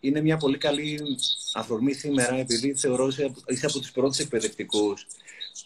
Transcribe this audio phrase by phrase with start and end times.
[0.00, 1.00] είναι μια πολύ καλή
[1.52, 3.06] αφορμή σήμερα, επειδή θεωρώ
[3.46, 5.06] είσαι από τους πρώτους εκπαιδευτικούς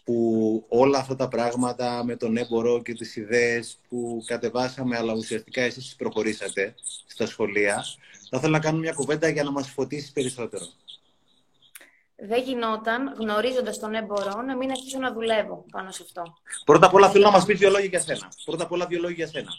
[0.04, 5.62] που όλα αυτά τα πράγματα με τον έμπορο και τις ιδέες που κατεβάσαμε, αλλά ουσιαστικά
[5.62, 6.74] εσείς προχωρήσατε
[7.06, 7.84] στα σχολεία,
[8.30, 10.66] θα ήθελα να κάνω μια κουβέντα για να μας φωτίσεις περισσότερο.
[12.24, 16.22] Δεν γινόταν, γνωρίζοντας τον έμπορο, να μην αρχίσω να δουλεύω πάνω σε αυτό.
[16.64, 18.32] Πρώτα απ' όλα θέλω να μας πεις δύο λόγια για σένα.
[18.44, 19.50] Πρώτα απ' όλα δύο λόγια για σένα.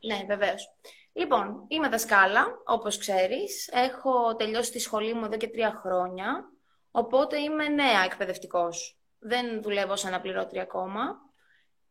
[0.00, 0.70] Ναι, ναι βεβαίως.
[1.12, 3.68] Λοιπόν, είμαι δασκάλα, όπως ξέρεις.
[3.72, 6.52] Έχω τελειώσει τη σχολή μου εδώ και τρία χρόνια,
[6.90, 8.98] οπότε είμαι νέα εκπαιδευτικός.
[9.18, 11.30] Δεν δουλεύω σαν αναπληρώτρια ακόμα.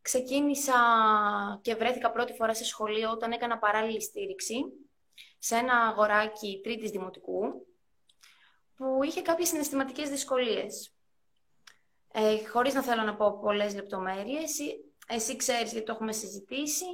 [0.02, 0.74] Ξεκίνησα
[1.62, 4.64] και βρέθηκα πρώτη φορά σε σχολείο όταν έκανα παράλληλη στήριξη
[5.38, 7.66] σε ένα αγοράκι τρίτης δημοτικού,
[8.76, 10.94] που είχε κάποιες συναισθηματικές δυσκολίες.
[12.12, 14.58] Ε, χωρίς να θέλω να πω πολλές λεπτομέρειες,
[15.08, 16.84] εσύ ξέρεις γιατί το έχουμε συζητήσει,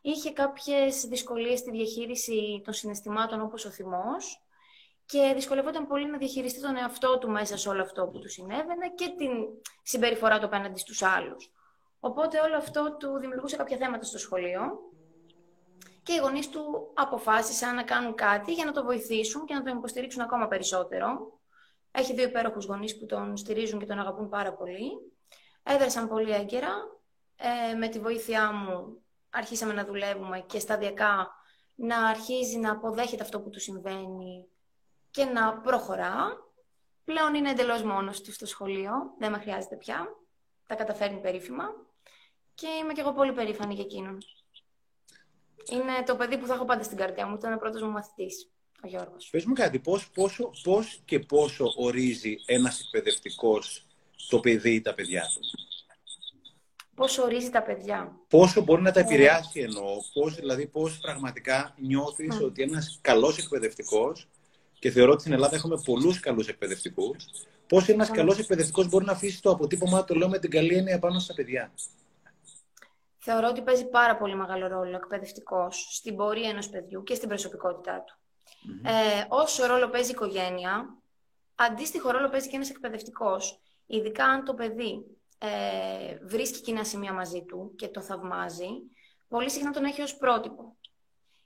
[0.00, 4.40] είχε κάποιες δυσκολίες στη διαχείριση των συναισθημάτων όπως ο θυμός
[5.06, 8.88] και δυσκολευόταν πολύ να διαχειριστεί τον εαυτό του μέσα σε όλο αυτό που του συνέβαινε
[8.94, 9.30] και την
[9.82, 11.52] συμπεριφορά του απέναντι στους άλλους.
[12.00, 14.60] Οπότε όλο αυτό του δημιουργούσε κάποια θέματα στο σχολείο
[16.02, 19.76] και οι γονείς του αποφάσισαν να κάνουν κάτι για να το βοηθήσουν και να τον
[19.76, 21.38] υποστηρίξουν ακόμα περισσότερο.
[21.90, 24.90] Έχει δύο υπέροχους γονείς που τον στηρίζουν και τον αγαπούν πάρα πολύ.
[25.62, 26.74] Έδρασαν πολύ έγκαιρα.
[27.36, 29.02] Ε, με τη βοήθειά μου
[29.36, 31.30] αρχίσαμε να δουλεύουμε και σταδιακά
[31.74, 34.46] να αρχίζει να αποδέχεται αυτό που του συμβαίνει
[35.10, 36.44] και να προχωρά.
[37.04, 40.08] Πλέον είναι εντελώς μόνος του στο σχολείο, δεν με χρειάζεται πια.
[40.66, 41.64] Τα καταφέρνει περίφημα
[42.54, 44.18] και είμαι και εγώ πολύ περήφανη για εκείνον.
[45.70, 48.50] Είναι το παιδί που θα έχω πάντα στην καρδιά μου, ήταν ο πρώτος μου μαθητής,
[48.84, 49.28] ο Γιώργος.
[49.30, 53.86] Πες μου κάτι, πώς, πόσο, πώς και πόσο ορίζει ένας εκπαιδευτικός
[54.28, 55.40] το παιδί ή τα παιδιά του;
[56.96, 58.12] Πώς ορίζει τα παιδιά.
[58.28, 64.28] Πόσο μπορεί να τα επηρεάσει εννοώ, πώς, δηλαδή πώς πραγματικά νιώθεις ότι ένας καλός εκπαιδευτικός
[64.78, 67.26] και θεωρώ ότι στην Ελλάδα έχουμε πολλούς καλούς εκπαιδευτικούς.
[67.66, 70.98] Πώς ένας καλός εκπαιδευτικός μπορεί να αφήσει το αποτύπωμα, το λέω με την καλή έννοια,
[70.98, 71.72] πάνω στα παιδιά.
[73.18, 77.28] Θεωρώ ότι παίζει πάρα πολύ μεγάλο ρόλο ο εκπαιδευτικός στην πορεία ενός παιδιού και στην
[77.28, 78.16] προσωπικότητά του.
[78.16, 78.88] Mm-hmm.
[78.88, 80.96] Ε, όσο ρόλο παίζει η οικογένεια,
[81.54, 83.60] αντίστοιχο ρόλο παίζει και ένας εκπαιδευτικός.
[83.86, 85.04] Ειδικά αν το παιδί
[85.38, 88.68] ε, βρίσκει κοινά σημεία μαζί του και το θαυμάζει,
[89.28, 90.76] πολύ συχνά τον έχει ως πρότυπο.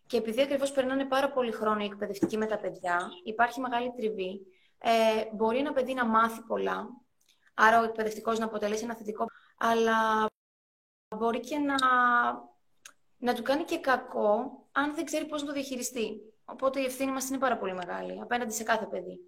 [0.06, 4.40] Και επειδή ακριβώς περνάνε πάρα πολύ χρόνο οι εκπαιδευτικοί με τα παιδιά, υπάρχει μεγάλη τριβή.
[4.78, 6.88] Ε, μπορεί ένα παιδί να μάθει πολλά,
[7.54, 9.24] άρα ο εκπαιδευτικός να αποτελέσει ένα θετικό,
[9.58, 10.26] αλλά
[11.16, 11.74] μπορεί και να,
[13.16, 16.20] να του κάνει και κακό αν δεν ξέρει πώς να το διαχειριστεί.
[16.44, 19.20] Οπότε η ευθύνη μας είναι πάρα πολύ μεγάλη απέναντι σε κάθε παιδί.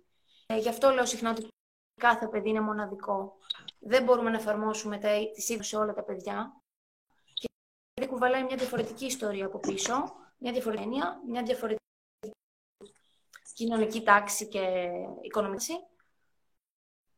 [0.46, 1.48] Ε, γι' αυτό λέω συχνά ότι
[2.00, 3.36] κάθε παιδί είναι μοναδικό.
[3.84, 4.98] Δεν μπορούμε να εφαρμόσουμε
[5.34, 6.62] τις ίδιες σε όλα τα παιδιά.
[7.92, 11.80] Και κουβαλάει μια διαφορετική ιστορία από πίσω μια διαφορετική έννοια, μια διαφορετική
[13.54, 14.88] κοινωνική τάξη και
[15.22, 15.74] οικονομική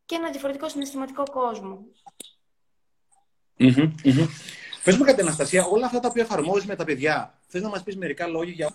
[0.04, 1.86] και ένα διαφορετικό συναισθηματικό κόσμο.
[3.58, 4.28] Mm-hmm, mm-hmm.
[4.84, 7.82] Πες μου κάτι, Αναστασία, όλα αυτά τα οποία εφαρμόζεις με τα παιδιά, θες να μας
[7.82, 8.74] πεις μερικά λόγια για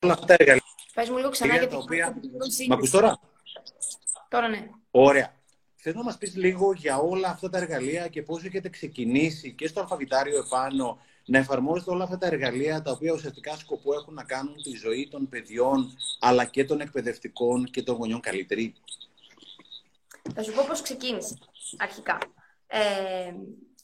[0.00, 0.62] όλα αυτά τα εργαλεία.
[0.94, 1.74] Πες μου λίγο ξανά γιατί...
[1.76, 2.20] Οποία...
[2.68, 3.20] Μ' ακούς τώρα;
[4.32, 4.70] Τώρα ναι.
[4.90, 5.34] Ωραία.
[5.74, 9.66] Θέλω να μας πεις λίγο για όλα αυτά τα εργαλεία και πώς έχετε ξεκινήσει και
[9.66, 14.24] στο αλφαβητάριο επάνω να εφαρμόζετε όλα αυτά τα εργαλεία τα οποία ουσιαστικά σκοπό έχουν να
[14.24, 18.74] κάνουν τη ζωή των παιδιών αλλά και των εκπαιδευτικών και των γονιών καλύτερη;
[20.34, 21.38] Θα σου πω πώς ξεκίνησε
[21.78, 22.18] αρχικά.
[22.66, 23.32] Ε,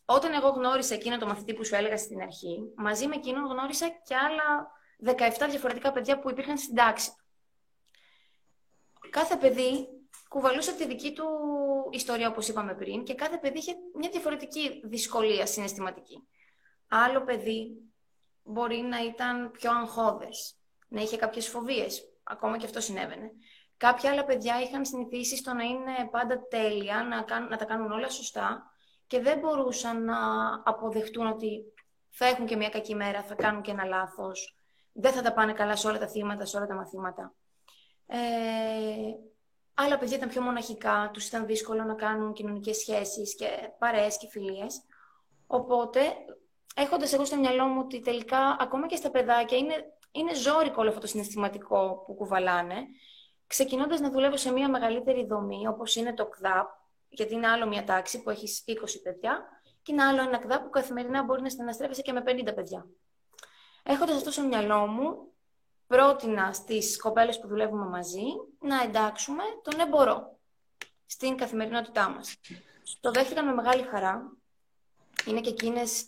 [0.05, 3.89] όταν εγώ γνώρισα εκείνο το μαθητή που σου έλεγα στην αρχή, μαζί με εκείνον γνώρισα
[3.89, 4.71] και άλλα
[5.47, 7.11] 17 διαφορετικά παιδιά που υπήρχαν στην τάξη.
[9.11, 9.98] Κάθε παιδί
[10.28, 11.27] κουβαλούσε τη δική του
[11.91, 16.28] ιστορία, όπως είπαμε πριν, και κάθε παιδί είχε μια διαφορετική δυσκολία συναισθηματική.
[16.89, 17.71] Άλλο παιδί
[18.43, 23.31] μπορεί να ήταν πιο αγχώδες, να είχε κάποιες φοβίες, ακόμα και αυτό συνέβαινε.
[23.77, 27.93] Κάποια άλλα παιδιά είχαν συνηθίσει στο να είναι πάντα τέλεια, να, κάνουν, να τα κάνουν
[27.93, 28.72] όλα σωστά
[29.06, 30.17] και δεν μπορούσαν να
[30.65, 31.62] αποδεχτούν ότι
[32.09, 34.56] θα έχουν και μια κακή μέρα, θα κάνουν και ένα λάθος,
[34.93, 37.35] δεν θα τα πάνε καλά σε όλα τα θύματα, σε όλα τα μαθήματα.
[38.06, 38.17] Ε,
[39.81, 43.49] άλλα παιδιά ήταν πιο μοναχικά, τους ήταν δύσκολο να κάνουν κοινωνικές σχέσεις και
[43.79, 44.83] παρέες και φιλίες.
[45.47, 46.01] Οπότε
[46.75, 49.75] έχοντας εγώ στο μυαλό μου ότι τελικά ακόμα και στα παιδάκια είναι,
[50.11, 52.77] είναι ζώρικο όλο αυτό το συναισθηματικό που κουβαλάνε,
[53.47, 56.69] ξεκινώντας να δουλεύω σε μια μεγαλύτερη δομή, όπως είναι το ΚΔΑΠ,
[57.09, 59.49] γιατί είναι άλλο μια τάξη που έχεις 20 παιδιά,
[59.83, 62.87] και είναι άλλο ένα ΚΔΑΠ που καθημερινά μπορεί να στεναστρέφεσαι και με 50 παιδιά.
[63.83, 65.33] Έχοντας αυτό στο μυαλό μου,
[65.88, 68.25] πρότεινα στις κοπέλες που δουλεύουμε μαζί
[68.61, 70.38] να εντάξουμε τον εμπορό
[71.06, 72.40] στην καθημερινότητά μας.
[73.00, 74.32] Το δέχτηκαν με μεγάλη χαρά.
[75.26, 76.06] Είναι και εκείνες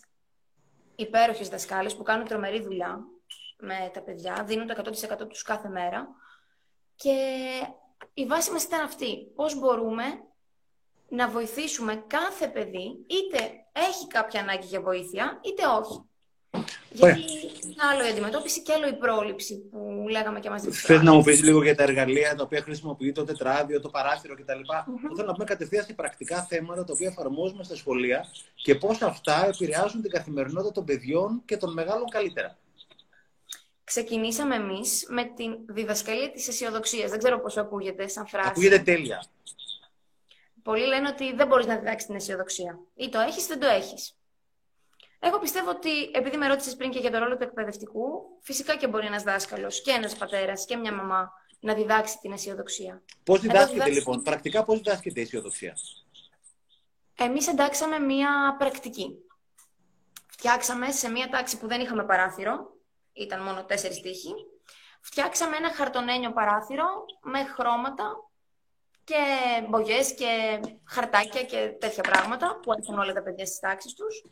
[0.95, 3.05] υπέροχες δασκάλες που κάνουν τρομερή δουλειά.
[3.63, 6.07] με τα παιδιά, δίνουν το 100% τους κάθε μέρα.
[6.95, 7.15] Και
[8.13, 9.31] η βάση μας ήταν αυτή.
[9.35, 10.03] Πώς μπορούμε
[11.09, 16.10] να βοηθήσουμε κάθε παιδί, είτε έχει κάποια ανάγκη για βοήθεια, είτε όχι.
[16.91, 17.21] Γιατί
[17.63, 20.71] είναι άλλο η αντιμετώπιση και άλλο η πρόληψη που λέγαμε και μαζί.
[20.71, 24.35] Θες να μου πεις λίγο για τα εργαλεία τα οποία χρησιμοποιεί το τετράδιο, το παράθυρο
[24.35, 24.51] κτλ.
[24.51, 25.15] Mm-hmm.
[25.15, 28.25] Θέλω να πούμε κατευθείαν σε πρακτικά θέματα τα οποία εφαρμόζουμε στα σχολεία
[28.55, 32.57] και πώς αυτά επηρεάζουν την καθημερινότητα των παιδιών και των μεγάλων καλύτερα.
[33.83, 37.09] Ξεκινήσαμε εμείς με τη διδασκαλία της αισιοδοξίας.
[37.09, 38.49] Δεν ξέρω πώς ακούγεται σαν φράση.
[38.49, 39.23] Ακούγεται τέλεια.
[40.63, 42.79] Πολλοί λένε ότι δεν μπορείς να διδάξεις την αισιοδοξία.
[42.95, 44.15] Ή το έχεις, δεν το έχεις.
[45.23, 48.03] Εγώ πιστεύω ότι, επειδή με ρώτησες πριν και για το ρόλο του εκπαιδευτικού,
[48.41, 53.01] φυσικά και μπορεί ένας δάσκαλος και ένας πατέρας και μια μαμά να διδάξει την αισιοδοξία.
[53.23, 55.77] Πώς διδάσκεται λοιπόν, πρακτικά πώς διδάσκεται η αισιοδοξία;
[57.17, 59.15] Εμείς εντάξαμε μια πρακτική.
[60.27, 62.73] Φτιάξαμε σε μια τάξη που δεν είχαμε παράθυρο,
[63.13, 64.33] ήταν μόνο τέσσερις τείχοι.
[65.01, 66.85] Φτιάξαμε ένα χαρτονένιο παράθυρο
[67.21, 68.29] με χρώματα
[69.03, 69.23] και
[69.69, 74.23] μπογιές και χαρτάκια και τέτοια πράγματα που έχουν όλα τα παιδιά στις τάξεις τους.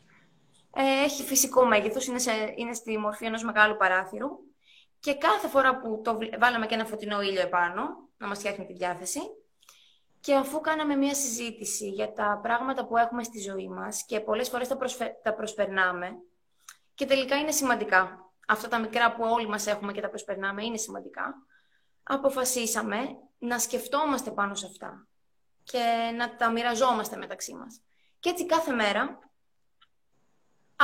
[0.74, 2.20] Ε, έχει φυσικό μέγεθος, είναι,
[2.54, 4.28] είναι στη μορφή ενός μεγάλου παράθυρου
[5.00, 7.82] και κάθε φορά που το βάλαμε και ένα φωτεινό ήλιο επάνω,
[8.16, 9.20] να μας φτιάχνει τη διάθεση,
[10.20, 14.48] και αφού κάναμε μία συζήτηση για τα πράγματα που έχουμε στη ζωή μας και πολλές
[14.48, 14.78] φορές τα,
[15.22, 16.16] τα προσπερνάμε
[16.94, 18.32] και τελικά είναι σημαντικά.
[18.46, 21.34] Αυτά τα μικρά που όλοι μας έχουμε και τα προσπερνάμε είναι σημαντικά.
[22.02, 22.98] Αποφασίσαμε
[23.38, 25.06] να σκεφτόμαστε πάνω σε αυτά
[25.62, 27.80] και να τα μοιραζόμαστε μεταξύ μας.
[28.18, 29.18] Και έτσι κάθε μέρα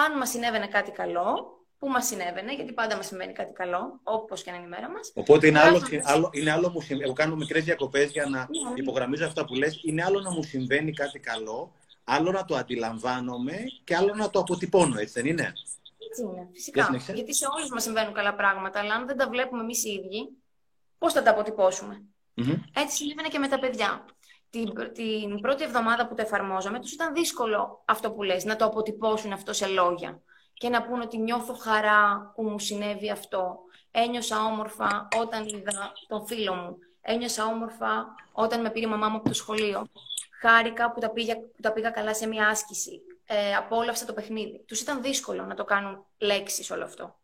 [0.04, 4.42] αν μας συνέβαινε κάτι καλό, που μας συνέβαινε, γιατί πάντα μας συμβαίνει κάτι καλό, όπως
[4.42, 5.12] και να είναι η μέρα μας.
[5.14, 7.02] Οπότε είναι άλλο, άλλο, είναι άλλο μου συμβαίνει.
[7.02, 8.72] Εγώ κάνω μικρές διακοπές για να ναι.
[8.74, 9.80] υπογραμμίζω αυτά που λες.
[9.84, 11.72] Είναι άλλο να μου συμβαίνει κάτι καλό,
[12.04, 15.52] άλλο να το αντιλαμβάνομαι και άλλο να το αποτυπώνω, έτσι δεν είναι;
[16.08, 16.96] Έτσι είναι, φυσικά.
[17.14, 20.28] Γιατί σε όλους μας συμβαίνουν καλά πράγματα, αλλά αν δεν τα βλέπουμε εμείς οι ίδιοι,
[20.98, 22.02] πώς θα τα αποτυπωσουμε
[22.74, 24.04] Έτσι συνέβαινε και με τα παιδιά
[24.50, 28.64] την, την πρώτη εβδομάδα που το εφαρμόζαμε, τους ήταν δύσκολο αυτό που λες, να το
[28.64, 30.20] αποτυπώσουν αυτό σε λόγια
[30.52, 33.58] και να πούνε ότι νιώθω χαρά που μου συνέβη αυτό.
[33.90, 36.78] Ένιωσα όμορφα όταν είδα τον φίλο μου.
[37.00, 39.86] Ένιωσα όμορφα όταν με πήρε η μαμά μου από το σχολείο.
[40.40, 43.00] Χάρηκα που τα, πήγα, που τα πήγα καλά σε μια άσκηση.
[43.26, 44.64] Ε, απόλαυσα το παιχνίδι.
[44.66, 47.16] Τους ήταν δύσκολο να το κάνουν λέξεις όλο αυτό.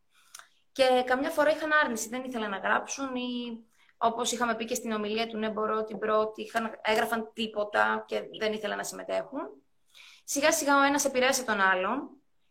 [0.72, 3.64] Και καμιά φορά είχαν άρνηση, δεν ήθελαν να γράψουν ή
[4.02, 8.22] όπως είχαμε πει και στην ομιλία του «Ναι, μπορώ την πρώτη», είχαν, έγραφαν τίποτα και
[8.40, 9.40] δεν ήθελαν να συμμετέχουν.
[10.24, 12.08] Σιγά σιγά ο ένας επηρέασε τον άλλον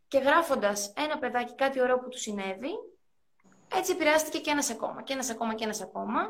[0.08, 2.72] και γράφοντας ένα παιδάκι κάτι ωραίο που του συνέβη,
[3.76, 6.22] έτσι επηρεάστηκε και ένας ακόμα, και ένας ακόμα και ένας ακόμα.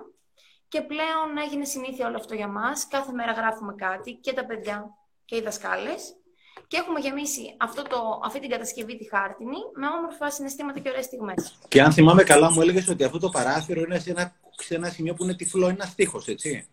[0.68, 2.88] Και πλέον έγινε συνήθεια όλο αυτό για μας.
[2.88, 4.89] Κάθε μέρα γράφουμε κάτι και τα παιδιά
[5.25, 6.15] και οι δασκάλες.
[6.67, 11.06] Και έχουμε γεμίσει αυτό το, αυτή την κατασκευή τη χάρτινη με όμορφα συναισθήματα και ωραίες
[11.06, 11.59] στιγμές.
[11.67, 14.89] Και αν θυμάμαι καλά, μου έλεγες ότι αυτό το παράθυρο είναι σε ένα, σε ένα
[14.89, 16.68] σημείο που είναι τυφλό, είναι ένας τείχος, έτσι.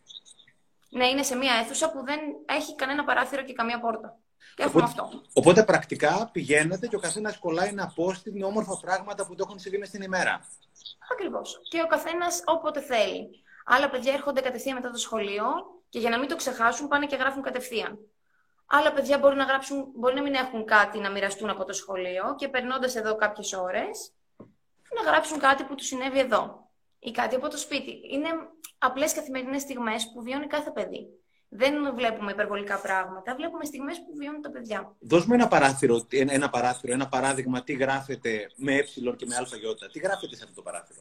[0.90, 4.18] Ναι, είναι σε μια αίθουσα που δεν έχει κανένα παράθυρο και καμία πόρτα.
[4.54, 5.22] Και έχουμε οπότε, αυτό.
[5.32, 9.58] Οπότε πρακτικά πηγαίνετε και ο καθένας κολλάει ένα post με όμορφα πράγματα που το έχουν
[9.58, 10.40] συμβεί στην ημέρα.
[11.12, 11.60] Ακριβώς.
[11.70, 13.28] Και ο καθένας όποτε θέλει.
[13.64, 15.44] Άλλα παιδιά έρχονται κατευθείαν μετά το σχολείο
[15.88, 17.98] και για να μην το ξεχάσουν πάνε και γράφουν κατευθείαν.
[18.66, 22.34] Άλλα παιδιά μπορεί να, γράψουν, μπορεί να μην έχουν κάτι να μοιραστούν από το σχολείο
[22.36, 24.12] και περνώντας εδώ κάποιες ώρες
[24.94, 26.67] να γράψουν κάτι που τους συνέβη εδώ
[26.98, 28.00] ή κάτι από το σπίτι.
[28.12, 28.28] Είναι
[28.78, 31.06] απλές καθημερινές στιγμές που βιώνει κάθε παιδί.
[31.48, 34.96] Δεν βλέπουμε υπερβολικά πράγματα, βλέπουμε στιγμές που βιώνουν τα παιδιά.
[34.98, 38.82] Δώσ' ένα παράθυρο, ένα παράθυρο, ένα παράδειγμα τι γράφεται με ε
[39.16, 39.88] και με ΑΙ.
[39.92, 41.00] Τι γράφεται σε αυτό το παράθυρο;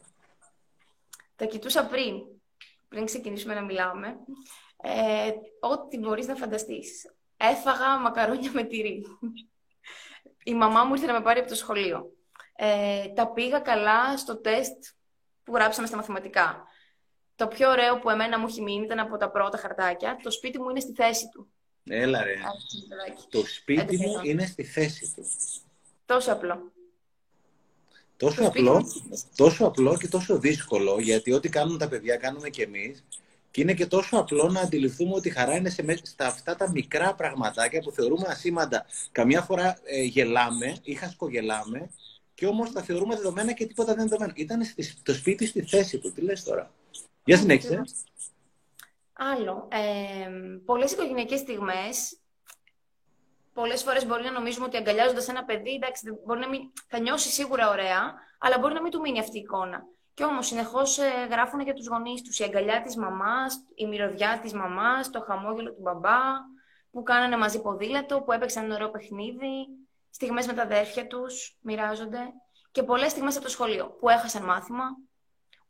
[1.36, 2.14] Τα κοιτούσα πριν,
[2.88, 4.16] πριν ξεκινήσουμε να μιλάμε.
[4.82, 5.30] Ε,
[5.60, 7.04] ό,τι μπορείς να φανταστείς
[7.38, 9.04] έφαγα μακαρόνια με τυρί.
[10.42, 12.12] Η μαμά μου ήρθε να με πάρει από το σχολείο.
[12.56, 14.84] Ε, τα πήγα καλά στο τεστ
[15.48, 16.66] που γράψαμε στα μαθηματικά.
[17.36, 20.18] Το πιο ωραίο που εμένα μου έχει μείνει ήταν από τα πρώτα χαρτάκια.
[20.22, 21.48] Το σπίτι μου είναι στη θέση του.
[21.84, 22.34] Έλα ρε.
[23.30, 25.24] το σπίτι μου είναι στη θέση του.
[26.06, 26.72] Τόσο απλό.
[28.16, 28.84] Τόσο απλό,
[29.36, 33.04] τόσο απλό και τόσο δύσκολο, γιατί ό,τι κάνουν τα παιδιά κάνουμε και εμείς
[33.50, 36.70] και είναι και τόσο απλό να αντιληφθούμε ότι η χαρά είναι σε, στα αυτά τα
[36.70, 38.86] μικρά πραγματάκια που θεωρούμε ασήμαντα.
[39.12, 41.90] Καμιά φορά ε, γελάμε ή χασκογελάμε
[42.38, 44.32] και όμως τα θεωρούμε δεδομένα και τίποτα δεν είναι δεδομένο.
[44.36, 46.12] Ήταν στη, το σπίτι στη θέση του.
[46.12, 46.70] Τι λες τώρα;
[47.24, 47.82] Για συνέχισε.
[49.12, 49.68] Άλλο.
[49.70, 50.28] Ε,
[50.64, 52.18] πολλές οικογενειακές στιγμές
[53.52, 57.28] Πολλές φορές μπορεί να νομίζουμε ότι αγκαλιάζοντας ένα παιδί, εντάξει, μπορεί να μην, θα νιώσει
[57.28, 59.82] σίγουρα ωραία, αλλά μπορεί να μην του μείνει αυτή η εικόνα.
[60.14, 64.38] Και όμως συνεχώς ε, γράφουν για τους γονείς τους η αγκαλιά της μαμάς, η μυρωδιά
[64.42, 66.20] της μαμάς, το χαμόγελο του μπαμπά,
[66.90, 69.66] που κάνανε μαζί ποδήλατο, που έπαιξαν ένα ωραίο παιχνίδι,
[70.18, 72.18] στιγμές με τα αδέρφια τους μοιράζονται.
[72.70, 74.84] και πολλές στιγμές από το σχολείο που έχασαν μάθημα,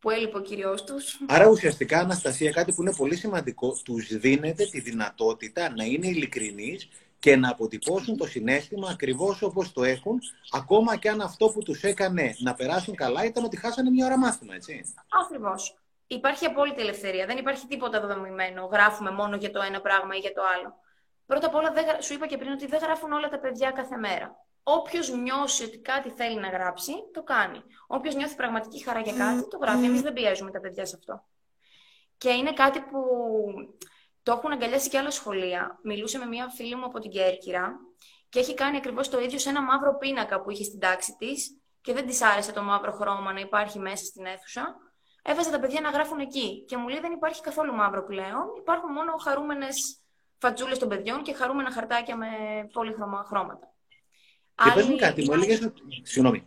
[0.01, 1.21] που έλειπε ο κυριό τους.
[1.29, 6.89] Άρα ουσιαστικά, Αναστασία, κάτι που είναι πολύ σημαντικό, τους δίνεται τη δυνατότητα να είναι ειλικρινείς
[7.19, 10.19] και να αποτυπώσουν το συνέστημα ακριβώς όπως το έχουν,
[10.51, 14.19] ακόμα και αν αυτό που τους έκανε να περάσουν καλά ήταν ότι χάσανε μια ώρα
[14.19, 14.95] μάθημα, έτσι.
[15.25, 15.79] Ακριβώς.
[16.07, 17.27] Υπάρχει απόλυτη ελευθερία.
[17.27, 18.69] Δεν υπάρχει τίποτα δεδομημένο.
[18.73, 20.75] Γράφουμε μόνο για το ένα πράγμα ή για το άλλο.
[21.29, 24.37] Πρώτα απ' όλα, σου είπα και πριν ότι δεν γράφουν όλα τα παιδιά κάθε μέρα.
[24.63, 27.63] Όποιος νιώσει ότι κάτι θέλει να γράψει, το κάνει.
[27.87, 29.85] Όποιος νιώθει πραγματική χαρά για κάτι, το γράφει.
[29.85, 31.25] Εμείς δεν πιέζουμε τα παιδιά σε αυτό.
[32.17, 33.01] Και είναι κάτι που
[34.23, 35.79] το έχουν αγκαλιάσει και άλλα σχολεία.
[35.83, 37.77] Μιλούσε με μία φίλη μου από την Κέρκυρα
[38.29, 41.61] και έχει κάνει ακριβώς το ίδιο σε ένα μαύρο πίνακα που είχε στην τάξη της
[41.81, 44.77] και δεν της άρεσε το μαύρο χρώμα να υπάρχει μέσα στην αίθουσα.
[45.23, 46.65] Έβαζε τα παιδιά να γράφουν εκεί.
[46.69, 48.45] Και μου λέει δεν υπάρχει καθόλου μαύρο πλέον.
[48.59, 50.03] Υπάρχουν μόνο χαρούμενες
[50.39, 52.27] φατζούλες των παιδιών και χαρούμενα χαρτάκια με
[52.73, 53.73] πολύχρωμα χρώματα.
[54.65, 55.73] Και πες μου κάτι, μου έλεγες...
[56.03, 56.47] Συγγνώμη.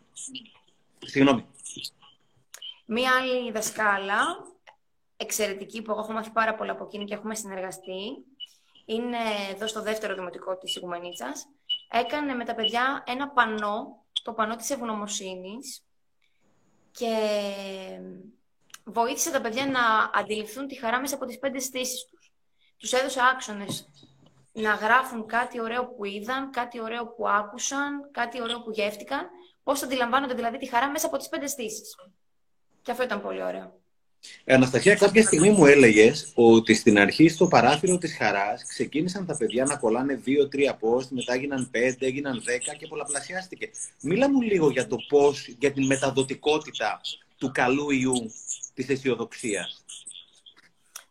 [1.06, 1.46] Συγγνώμη.
[2.86, 4.22] Μία άλλη δασκάλα,
[5.18, 8.26] εξαιρετική, που εγώ έχω μάθει πάρα πολλά από εκείνη και έχουμε συνεργαστεί,
[8.86, 9.18] είναι
[9.54, 11.48] εδώ στο δεύτερο δημοτικό της Ιγουμενίτσας,
[11.90, 15.84] έκανε με τα παιδιά ένα πανό, το πανό της ευγνωμοσύνης,
[16.92, 17.16] και
[18.84, 22.21] βοήθησε τα παιδιά να αντιληφθούν τη χαρά μέσα από τις πέντε στήσεις τους.
[22.82, 23.88] Τους έδωσε άξονες
[24.54, 29.30] να γράφουν κάτι ωραίο που είδαν, κάτι ωραίο που άκουσαν, κάτι ωραίο που γεύτηκαν,
[29.64, 31.96] πώς αντιλαμβάνονται δηλαδή τη χαρά μέσα από τις πέντε στήσεις.
[32.82, 33.80] Και αυτό ήταν πολύ ωραίο.
[34.44, 39.38] Ε, Αναστασία, κάποια στιγμή μου έλεγες ότι στην αρχή στο παράθυρο της χαράς ξεκίνησαν τα
[39.38, 43.70] παιδιά να κολλάνε δύο-τρία post, μετά έγιναν πέντε, έγιναν δέκα και πολλαπλασιάστηκε.
[44.02, 47.02] Μίλα μου λίγο για το πώς, για την μεταδοτικότητα
[47.38, 48.32] του καλού ιού
[48.74, 49.81] της αισιοδοξίας.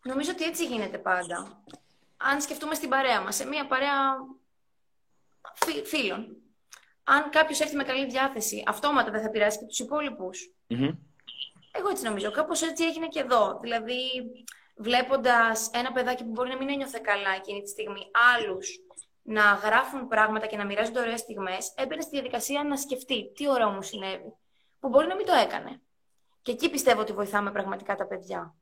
[0.02, 1.62] Νομίζω ότι έτσι γίνεται πάντα
[2.22, 4.16] αν σκεφτούμε στην παρέα μας, σε μια παρέα
[5.84, 6.36] φίλων.
[7.04, 10.50] Αν κάποιος έρθει με καλή διάθεση, αυτόματα δεν θα πειράσει και τους υπόλοιπους.
[11.72, 12.30] Εγώ έτσι νομίζω.
[12.30, 13.58] Κάπως έτσι έγινε και εδώ.
[13.62, 14.00] Δηλαδή,
[14.76, 18.68] βλέποντας ένα παιδάκι που μπορεί να μην ένιωθε καλά εκείνη τη στιγμή, άλλους
[19.22, 23.70] να γράφουν πράγματα και να μοιράζονται ωραίες στιγμές, έμπαινε στη διαδικασία να σκεφτεί τι ωραίο
[23.70, 24.32] μου συνέβη.
[24.80, 25.80] Που μπορεί να μην το έκανε.
[26.42, 28.54] Και εκεί πιστεύω ότι βοηθάμε πραγματικά τα παιδιά.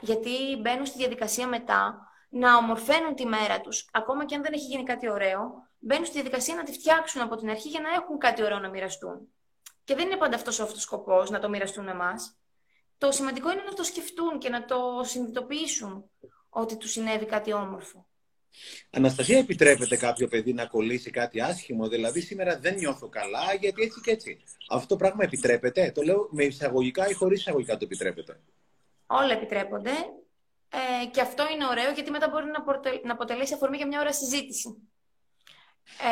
[0.00, 4.64] Γιατί μπαίνουν στη διαδικασία μετά να ομορφαίνουν τη μέρα τους, ακόμα και αν δεν έχει
[4.64, 5.40] γίνει κάτι ωραίο,
[5.78, 8.68] μπαίνουν στη διαδικασία να τη φτιάξουν από την αρχή για να έχουν κάτι ωραίο να
[8.68, 9.28] μοιραστούν.
[9.84, 12.36] Και δεν είναι πάντα αυτός ο σκοπός να το μοιραστούν με εμάς.
[12.98, 16.10] Το σημαντικό είναι να το σκεφτούν και να το συνειδητοποιήσουν
[16.48, 18.06] ότι τους συνέβη κάτι όμορφο.
[18.90, 24.00] Αναστασία, επιτρέπεται κάποιο παιδί να κολλήσει κάτι άσχημο, δηλαδή σήμερα δεν νιώθω καλά, γιατί έτσι
[24.00, 24.42] και έτσι.
[24.68, 28.40] Αυτό το πράγμα επιτρέπεται, το λέω με εισαγωγικά ή χωρίς εισαγωγικά το επιτρέπεται;
[29.06, 29.92] Όλα επιτρέπονται.
[30.68, 32.64] Ε, και αυτό είναι ωραίο γιατί μετά μπορεί να,
[33.04, 34.88] να αποτελέσει αφορμή για μια ώρα συζήτηση.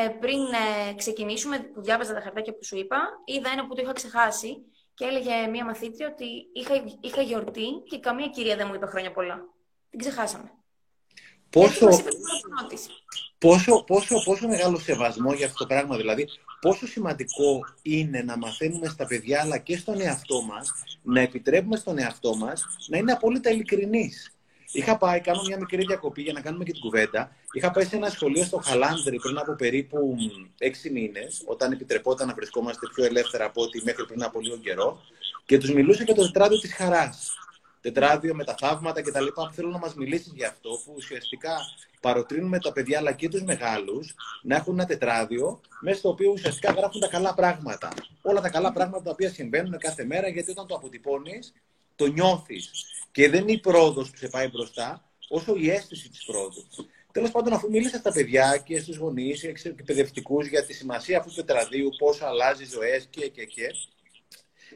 [0.04, 3.82] Ε, πριν ε, ξεκινήσουμε, που διάβαζα τα χαρτάκια που σου είπα, είδα ένα που το
[3.82, 8.74] είχα ξεχάσει και έλεγε μία μαθήτρια ότι είχα, είχα γιορτή και καμία κυρία δεν μου
[8.74, 9.44] είπε χρόνια πολλά.
[9.90, 10.52] Την ξεχάσαμε.
[11.50, 11.88] Πόσο,
[13.44, 16.28] πόσο, πόσο, πόσο μεγάλο σεβασμό για αυτό το πράγμα, δηλαδή
[16.60, 20.72] πόσο σημαντικό είναι να μαθαίνουμε στα παιδιά αλλά και στον εαυτό μας,
[21.02, 24.28] να επιτρέπουμε στον εαυτό μας να είναι απόλυτα ειλικρινής.
[24.72, 27.30] Είχα πάει, κάνω μια μικρή διακοπή για να κάνουμε και την κουβέντα.
[27.52, 30.16] Είχα πάει σε ένα σχολείο στο Χαλάνδρη πριν από περίπου
[30.58, 35.00] έξι μήνες, όταν επιτρεπόταν να βρισκόμαστε πιο ελεύθερα από ό,τι μέχρι πριν από λίγο καιρό,
[35.46, 37.36] και τους μιλούσα για το τετράδιο της χαράς.
[37.84, 39.26] Τετράδιο με τα θαύματα κτλ.
[39.26, 41.56] Που θέλω να μας μιλήσει για αυτό, που ουσιαστικά
[42.00, 46.72] παροτρύνουμε τα παιδιά αλλά και τους μεγάλους να έχουν ένα τετράδιο μέσα στο οποίο ουσιαστικά
[46.72, 47.92] γράφουν τα καλά πράγματα.
[48.22, 51.52] Όλα τα καλά πράγματα τα οποία συμβαίνουν κάθε μέρα, γιατί όταν το αποτυπώνεις,
[51.96, 52.70] το νιώθεις.
[53.12, 56.64] Και δεν είναι η πρόοδος που σε πάει μπροστά, όσο η αίσθηση της πρόοδου.
[57.12, 61.30] Τέλος πάντων, αφού μίλησα στα παιδιά και στους γονείς και εκπαιδευτικούς για τη σημασία αυτού
[61.30, 63.66] του τετραδίου, πώς αλλάζει ζωές και, και, και,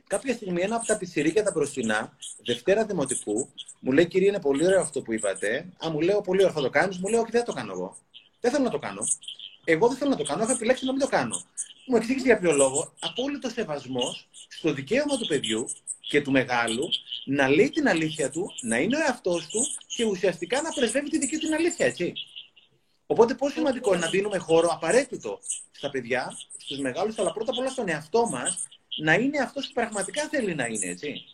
[0.09, 3.49] κάποια στιγμή ένα από τα πιτσιρίκια τα μπροστινά, Δευτέρα Δημοτικού,
[3.81, 5.67] μου λέει: Κύριε, είναι πολύ ωραίο αυτό που είπατε.
[5.85, 6.99] Α, μου λέω: Πολύ ωραίο θα το κάνεις.
[6.99, 7.97] Μου λέει: Όχι, δεν το κάνω εγώ.
[8.41, 9.03] Δεν θέλω να το κάνω.
[9.65, 10.43] Εγώ δεν θέλω να το κάνω.
[10.43, 11.43] Έχω επιλέξει να μην το κάνω.
[11.87, 12.93] Μου εξήγησε για ποιο λόγο.
[12.99, 15.69] Απόλυτος σεβασμός στο δικαίωμα του παιδιού
[16.01, 16.89] και του μεγάλου
[17.25, 21.19] να λέει την αλήθεια του, να είναι ο εαυτός του και ουσιαστικά να πρεσβεύει τη
[21.19, 22.13] δική του αλήθεια, έτσι.
[23.07, 25.39] Οπότε, πόσο σημαντικό είναι να δίνουμε χώρο απαραίτητο
[25.71, 28.69] στα παιδιά, στους μεγάλους, αλλά πρώτα απ' όλα στον εαυτό μας,
[29.03, 31.25] να είναι αυτός που πραγματικά θέλει να είναι, έτσι.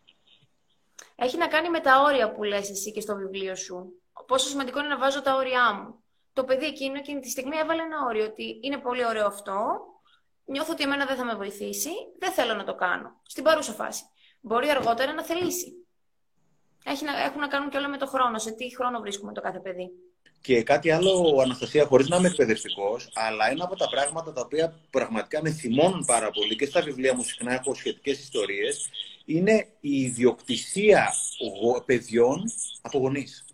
[1.16, 4.02] Έχει να κάνει με τα όρια που λες εσύ και στο βιβλίο σου.
[4.26, 6.02] Πόσο σημαντικό είναι να βάζω τα όρια μου.
[6.32, 9.80] Το παιδί εκείνο εκείνη τη στιγμή έβαλε ένα όριο ότι είναι πολύ ωραίο αυτό,
[10.44, 13.20] νιώθω ότι εμένα δεν θα με βοηθήσει, δεν θέλω να το κάνω.
[13.22, 14.04] Στην παρούσα φάση
[14.40, 15.86] μπορεί αργότερα να θελήσει.
[16.84, 18.38] Έχει να, έχουν να κάνουν και όλα με το χρόνο.
[18.38, 19.90] Σε τι χρόνο βρίσκουμε το κάθε παιδί.
[20.44, 24.80] Και κάτι άλλο, Αναστασία, χωρίς να είμαι εκπαιδευτικός, αλλά ένα από τα πράγματα τα οποία
[24.90, 28.90] πραγματικά με θυμώνουν πάρα πολύ και στα βιβλία μου συχνά έχω σχετικές ιστορίες,
[29.24, 31.12] είναι η ιδιοκτησία
[31.84, 32.42] παιδιών
[32.80, 33.44] από γονείς.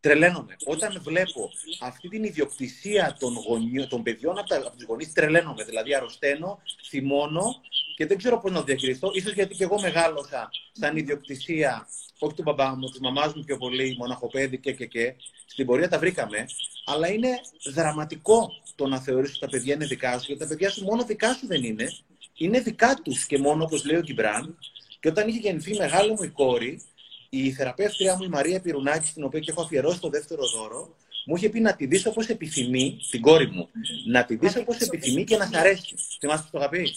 [0.00, 0.56] Τρελαίνομαι.
[0.64, 5.64] Όταν βλέπω αυτή την ιδιοκτησία των, γονιών, των παιδιών από, από τους γονείς, τρελαίνομαι.
[5.64, 6.58] Δηλαδή, αρρωσταίνω,
[6.88, 7.60] θυμώνω
[7.96, 9.10] και δεν ξέρω πώς να το διακριθώ.
[9.22, 11.88] σω γιατί και εγώ μεγάλωσα σαν ιδιοκτησία,
[12.20, 15.14] όχι του μπαμπά μου, τη μαμάς μου πιο πολύ, μοναχοπέδι και και και.
[15.46, 16.46] Στην πορεία τα βρήκαμε.
[16.84, 17.28] Αλλά είναι
[17.74, 21.04] δραματικό το να θεωρήσει ότι τα παιδιά είναι δικά σου, γιατί τα παιδιά σου μόνο
[21.04, 21.92] δικά σου δεν είναι.
[22.34, 24.58] Είναι δικά τους και μόνο, όπως λέει ο Γκυμπράν.
[25.00, 26.82] Και όταν είχε γεννηθεί μεγάλη μου η κόρη,
[27.28, 30.96] η θεραπεύτρια μου, η Μαρία Πυρουνάκη, στην οποία και έχω αφιερώσει το δεύτερο δώρο,
[31.26, 33.68] μου είχε πει να τη δεις όπως επιθυμεί, την κόρη μου,
[34.06, 35.94] να τη δεις όπως επιθυμεί και να σ' αρέσει.
[36.18, 36.94] Θυμάστε το αγαπή.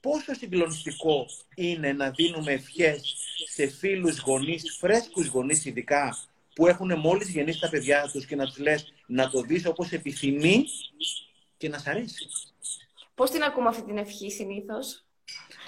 [0.00, 3.16] Πόσο συγκλονιστικό είναι να δίνουμε ευχές
[3.52, 6.16] σε φίλους γονείς, φρέσκους γονείς ειδικά,
[6.54, 9.92] που έχουν μόλις γεννήσει τα παιδιά τους και να τους λες να το δεις όπως
[9.92, 10.64] επιθυμεί
[11.56, 12.28] και να σ' αρέσει.
[13.14, 15.07] Πώς την ακούμε αυτή την ευχή συνήθως;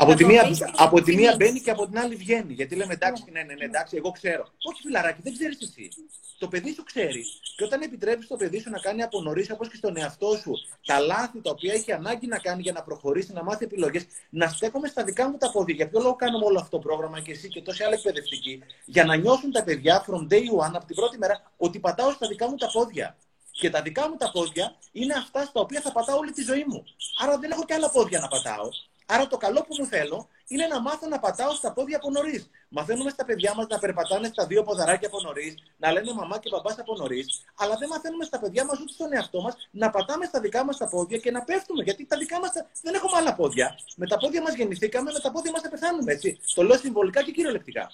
[0.03, 2.53] Από τη, μία, από τη μία μπαίνει και από την άλλη βγαίνει.
[2.53, 4.49] Γιατί λέμε εντάξει, ναι, ναι, ναι, εντάξει, εγώ ξέρω.
[4.63, 5.89] Όχι, φιλαράκι, δεν ξέρεις εσύ.
[6.39, 7.25] Το παιδί σου ξέρει.
[7.57, 10.53] Και όταν επιτρέπεις το παιδί σου να κάνει από νωρίς, όπως και στον εαυτό σου,
[10.87, 14.49] τα λάθη τα οποία έχει ανάγκη να κάνει για να προχωρήσει, να μάθει επιλογές, να
[14.49, 15.75] στέκομαι στα δικά μου τα πόδια.
[15.75, 19.05] Για ποιο λόγο κάνουμε όλο αυτό το πρόγραμμα και εσύ και τόσοι άλλοι εκπαιδευτικοί, για
[19.05, 22.49] να νιώσουν τα παιδιά from day one, από την πρώτη μέρα, ότι πατάω στα δικά
[22.49, 23.17] μου τα πόδια.
[23.51, 26.65] Και τα δικά μου τα πόδια είναι αυτά στα οποία θα πατάω όλη τη ζωή
[26.69, 26.85] μου.
[27.23, 28.69] Άρα δεν έχω και άλλα πόδια να πατάω.
[29.13, 32.51] Άρα το καλό που μου θέλω είναι να μάθω να πατάω στα πόδια από νωρίς.
[32.69, 36.49] Μαθαίνουμε στα παιδιά μας να περπατάνε στα δύο ποδαράκια από νωρίς, να λένε μαμά και
[36.53, 40.25] μπαμπά από νωρίς, αλλά δεν μαθαίνουμε στα παιδιά μας ούτε στον εαυτό μας να πατάμε
[40.25, 41.83] στα δικά μας τα πόδια και να πέφτουμε.
[41.83, 42.51] Γιατί τα δικά μας
[42.83, 43.79] δεν έχουμε άλλα πόδια.
[43.97, 46.13] Με τα πόδια μας γεννηθήκαμε, με τα πόδια μας θα πεθάνουμε.
[46.13, 46.41] Έτσι.
[46.55, 47.91] Το λέω συμβολικά και κυριολεκτικά.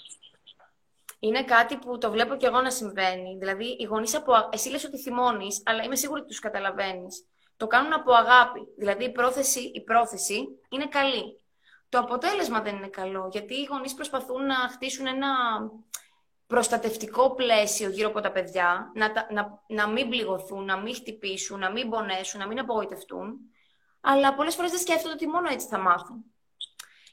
[1.19, 3.37] Είναι κάτι που το βλέπω και εγώ να συμβαίνει.
[3.39, 4.33] Δηλαδή, οι γονείς από.
[4.53, 7.25] Εσύ λες ότι θυμώνεις, αλλά είμαι σίγουρη ότι τους καταλαβαίνεις
[7.57, 8.61] το κάνουν από αγάπη.
[8.79, 11.41] Δηλαδή η πρόθεση, η πρόθεση είναι καλή.
[11.89, 15.29] Το αποτέλεσμα δεν είναι καλό, γιατί οι γονείς προσπαθούν να χτίσουν ένα
[16.47, 21.71] προστατευτικό πλαίσιο γύρω από τα παιδιά, να, να, να μην πληγωθούν, να μην χτυπήσουν, να
[21.71, 23.39] μην πονέσουν, να μην απογοητευτούν.
[24.01, 26.25] Αλλά πολλές φορές δεν σκέφτονται ότι μόνο έτσι θα μάθουν.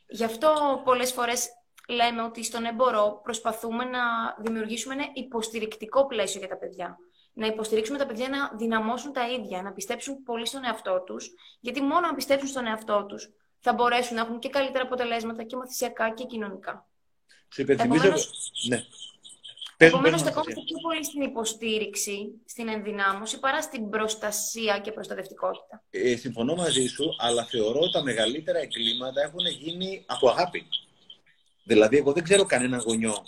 [0.08, 1.50] Γι' αυτό πολλές φορές
[1.88, 4.00] λέμε ότι στον έμπορο προσπαθούμε να
[4.38, 6.98] δημιουργήσουμε ένα υποστηρικτικό πλαίσιο για τα παιδιά
[7.34, 11.82] να υποστηρίξουμε τα παιδιά να δυναμώσουν τα ίδια, να πιστέψουν πολύ στον εαυτό τους, γιατί
[11.82, 16.14] μόνο αν πιστέψουν στον εαυτό τους θα μπορέσουν να έχουν και καλύτερα αποτελέσματα και μαθησιακά
[16.14, 16.88] και κοινωνικά.
[17.50, 18.14] Σου υπενθυμίζω.
[18.68, 18.84] Ναι.
[19.78, 25.84] Επομένως, στεκόμαστε πιο πολύ στην υποστήριξη, στην ενδυνάμωση, παρά στην προστασία και προστατευτικότητα.
[25.90, 30.68] Ε, συμφωνώ μαζί σου, αλλά θεωρώ ότι τα μεγαλύτερα εγκλήματα έχουν γίνει από αγάπη.
[31.64, 33.24] Δηλαδή, εγώ δεν ξέρω κανέναν γονιό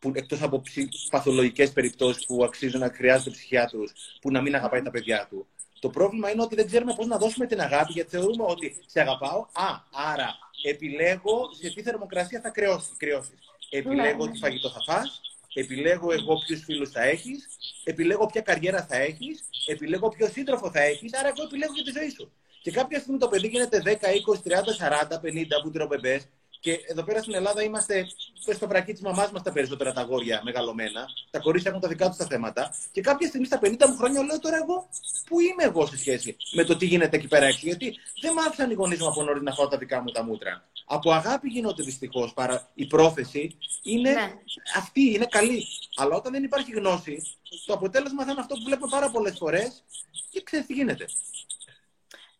[0.00, 0.62] που εκτός από
[1.10, 5.46] παθολογικές περιπτώσεις που αξίζουν να χρειάζονται ψυχιάτρους, που να μην αγαπάει τα παιδιά του.
[5.78, 9.00] Το πρόβλημα είναι ότι δεν ξέρουμε πώς να δώσουμε την αγάπη, γιατί θεωρούμε ότι σε
[9.00, 9.40] αγαπάω.
[9.40, 13.38] Α, άρα επιλέγω σε τι θερμοκρασία θα κρυώσεις.
[13.70, 15.20] Επιλέγω τι φαγητό θα φας,
[15.54, 17.48] επιλέγω εγώ ποιους φίλους θα έχεις,
[17.84, 21.90] επιλέγω ποια καριέρα θα έχεις, επιλέγω ποιο σύντροφο θα έχεις, άρα εγώ επιλέγω για τη
[21.98, 22.32] ζωή σου.
[22.62, 26.22] Και κάποια στιγμή το παιδί γίνεται 10, 20, 30, 40, 50 που τυροπεμπέ
[26.60, 28.06] και εδώ πέρα στην Ελλάδα είμαστε
[28.54, 31.08] στο βρακί της μαμάς μας τα περισσότερα τα γόρια μεγαλωμένα.
[31.30, 32.74] Τα κορίτσια έχουν τα δικά τους τα θέματα.
[32.92, 34.88] Και κάποια στιγμή στα 50 μου χρόνια λέω τώρα εγώ,
[35.26, 37.60] πού είμαι εγώ σε σχέση με το τι γίνεται εκεί πέρα έξω.
[37.62, 40.24] Γιατί δεν μ' άφησαν οι γονείς μου από νωρίς να φάω τα δικά μου τα
[40.24, 40.64] μούτρα.
[40.84, 42.32] Από αγάπη γίνονται δυστυχώς.
[42.32, 44.32] Παρά η πρόθεση είναι ναι.
[44.76, 45.66] αυτή, είναι καλή.
[45.96, 47.22] Αλλά όταν δεν υπάρχει γνώση,
[47.66, 49.82] το αποτέλεσμα θα είναι αυτό που βλέπουμε πάρα πολλές φορές
[50.30, 51.06] και ξέρεις τι γίνεται.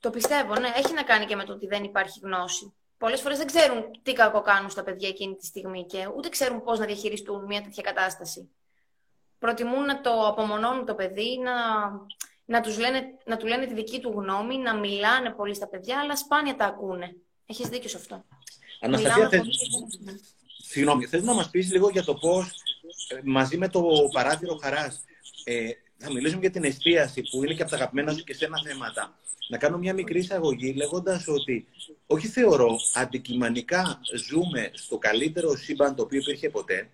[0.00, 0.72] Το πιστεύω, ναι.
[0.76, 4.12] Έχει να κάνει και με το ότι δεν υπάρχει γνώση πολλές φορές δεν ξέρουν τι
[4.12, 7.82] κακό κάνουν στα παιδιά εκείνη τη στιγμή και ούτε ξέρουν πώς να διαχειριστούν μια τέτοια
[7.82, 8.50] κατάσταση.
[9.38, 11.52] Προτιμούν να το απομονώνουν το παιδί, να,
[12.44, 16.00] να, τους λένε, να του λένε τη δική του γνώμη, να μιλάνε πολύ στα παιδιά,
[16.00, 17.16] αλλά σπάνια τα ακούνε.
[17.46, 18.24] Έχεις δίκιο σε αυτό.
[18.80, 19.42] Αναστασία, θες...
[20.58, 22.52] Συγγνώμη, θες να μας πεις λίγο για το πώς
[23.08, 23.82] ε, μαζί με το
[24.12, 25.04] παράθυρο χαράς
[25.44, 25.70] ε,
[26.02, 28.62] θα μιλήσουμε για την εστίαση που είναι και από τα αγαπημένα σου και σε ένα
[28.64, 31.66] θέματα να κάνω μια μικρή εισαγωγή λέγοντας ότι
[32.06, 36.88] όχι θεωρώ αντικειμανικά ζούμε στο καλύτερο σύμπαν το οποίο υπήρχε ποτέ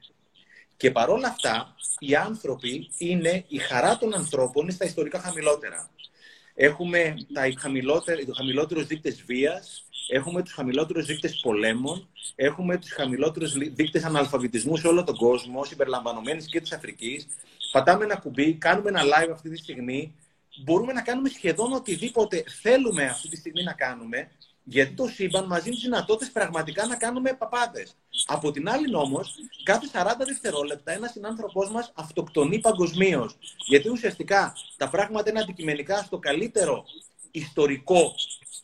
[0.76, 5.90] και παρόλα αυτά οι άνθρωποι είναι, η χαρά των ανθρώπων είναι στα ιστορικά χαμηλότερα.
[6.54, 7.48] Έχουμε τα
[8.26, 14.86] τους χαμηλότερους δείκτες βίας, έχουμε τους χαμηλότερους δείκτες πολέμων, έχουμε τους χαμηλότερους δείκτες αναλφαβητισμού σε
[14.86, 17.26] όλο τον κόσμο, συμπεριλαμβανομένης και της Αφρικής.
[17.72, 20.14] Πατάμε ένα κουμπί, κάνουμε ένα live αυτή τη στιγμή
[20.64, 24.30] μπορούμε να κάνουμε σχεδόν οτιδήποτε θέλουμε αυτή τη στιγμή να κάνουμε
[24.64, 27.96] Γιατί το σύμπαν μας δίνει δυνατότητες πραγματικά να κάνουμε παπάδες.
[28.26, 33.38] Από την άλλη, όμως, κάθε 40 δευτερόλεπτα ένας συνάνθρωπός μας αυτοκτονεί παγκοσμίως.
[33.66, 36.84] Γιατί ουσιαστικά τα πράγματα είναι αντικειμενικά στο καλύτερο
[37.38, 38.14] ιστορικό,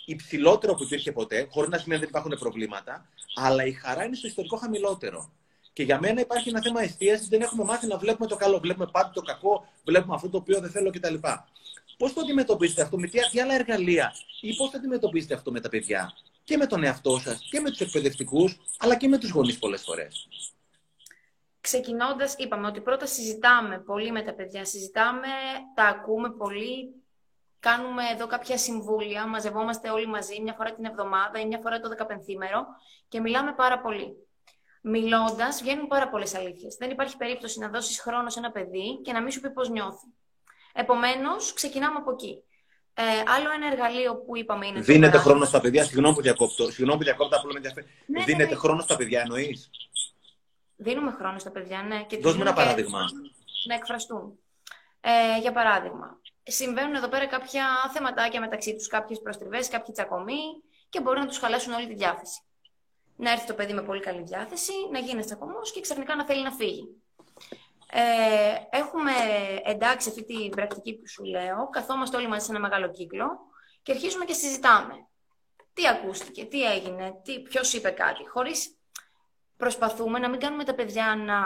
[0.05, 4.17] υψηλότερο που υπήρχε ποτέ, χωρίς να σημαίνει ότι δεν υπάρχουν προβλήματα, αλλά η χαρά είναι
[4.17, 5.33] στο ιστορικό χαμηλότερο.
[5.73, 7.29] Και για μένα υπάρχει ένα θέμα εστίασης.
[7.29, 8.59] Δεν έχουμε μάθει να βλέπουμε το καλό.
[8.59, 11.15] Βλέπουμε πάντα το κακό, βλέπουμε αυτό το οποίο δεν θέλω κτλ.
[11.97, 15.69] Πώς το αντιμετωπίζετε αυτό, με τι, άλλα εργαλεία, ή πώς το αντιμετωπίζετε αυτό με τα
[15.69, 16.13] παιδιά;
[16.45, 19.83] Και με τον εαυτό σας και με τους εκπαιδευτικούς, αλλά και με τους γονείς πολλές
[19.83, 20.29] φορές.
[21.61, 24.65] Ξεκινώντας, είπαμε ότι πρώτα συζητάμε πολύ με τα παιδιά.
[24.65, 25.29] Συζητάμε,
[25.75, 27.02] τα ακούμε πολύ.
[27.63, 31.89] Κάνουμε εδώ κάποια συμβούλια, μαζευόμαστε όλοι μαζί μια φορά την εβδομάδα ή μια φορά το
[31.89, 32.67] δεκαπενθήμερο
[33.09, 34.17] και μιλάμε πάρα πολύ.
[34.83, 36.77] Μιλώντας, βγαίνουν πάρα πολλές αλήθειες.
[36.77, 39.69] Δεν υπάρχει περίπτωση να δώσεις χρόνο σε ένα παιδί και να μην σου πει πώς
[39.69, 40.07] νιώθει.
[40.73, 42.43] Επομένως, ξεκινάμε από εκεί.
[42.95, 43.03] Ε,
[43.37, 44.81] άλλο ένα εργαλείο που είπαμε είναι.
[44.81, 46.71] Δίνετε χρόνο στα παιδιά, συγγνώμη που διακόπτω.
[46.71, 47.87] Συγγνώμη που διακόπτω, απλά με ενδιαφέρει.
[48.07, 48.61] Ναι, ναι, Δίνετε ναι.
[48.61, 49.71] χρόνο στα παιδιά, εννοείς;
[50.77, 52.05] Δίνουμε χρόνο στα παιδιά, ναι.
[52.05, 53.01] Και Δώσ' ένα παράδειγμα.
[53.67, 54.39] Να εκφραστούν.
[55.01, 60.43] Ε, για παράδειγμα, συμβαίνουν εδώ πέρα κάποια θεματάκια μεταξύ τους, κάποιες προστριβές, κάποιοι τσακωμοί
[60.89, 62.41] και μπορεί να τους χαλάσουν όλη τη διάθεση.
[63.17, 66.43] Να έρθει το παιδί με πολύ καλή διάθεση, να γίνει τσακωμός και ξαφνικά να θέλει
[66.43, 67.03] να φύγει.
[67.95, 69.13] Ε, έχουμε
[69.65, 73.27] εντάξει αυτή την πρακτική που σου λέω, καθόμαστε όλοι μαζί σε ένα μεγάλο κύκλο
[73.83, 75.07] και αρχίζουμε και συζητάμε.
[75.73, 78.77] Τι ακούστηκε, τι έγινε, τι, ποιος είπε κάτι, χωρίς
[79.57, 81.41] προσπαθούμε να μην κάνουμε τα παιδιά να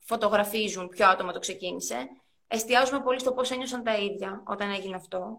[0.00, 2.08] φωτογραφίζουν ποιο άτομο το ξεκίνησε.
[2.52, 5.38] Εστιάζουμε πολύ στο πώς ένιωσαν τα ίδια όταν έγινε αυτό.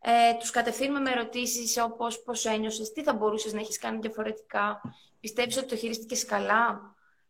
[0.00, 4.80] Ε, τους κατευθύνουμε με ερωτήσεις όπως πώς ένιωσες, τι θα μπορούσες να έχεις κάνει διαφορετικά,
[5.20, 6.80] πιστεύεις ότι το χειρίστηκες καλά,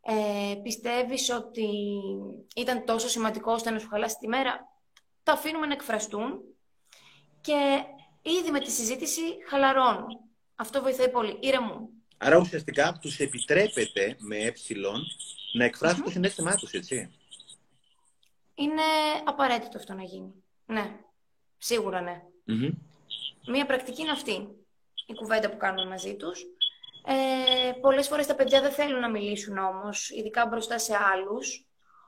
[0.00, 1.68] ε, πιστεύεις ότι
[2.56, 4.68] ήταν τόσο σημαντικό ώστε να σου χαλάσει τη μέρα,
[5.22, 6.40] τα αφήνουμε να εκφραστούν
[7.40, 7.84] και
[8.22, 10.08] ήδη με τη συζήτηση χαλαρώνουν.
[10.54, 11.36] Αυτό βοηθάει πολύ.
[11.40, 11.88] Ήρεμουν.
[12.18, 14.52] Άρα ουσιαστικά τους επιτρέπεται με ε
[15.52, 17.19] να εκφρασουν το συνέστημά τους, έτσι.
[18.60, 18.82] Είναι
[19.24, 20.32] απαραίτητο αυτό να γίνει.
[20.66, 20.96] Ναι.
[21.58, 22.22] Σίγουρα ναι.
[23.46, 24.48] Μία πρακτική είναι αυτή.
[25.06, 26.40] Η κουβέντα που κάνουμε μαζί τους.
[27.06, 31.66] Ε, πολλές φορές τα παιδιά δεν θέλουν να μιλήσουν όμως, ειδικά μπροστά σε άλλους.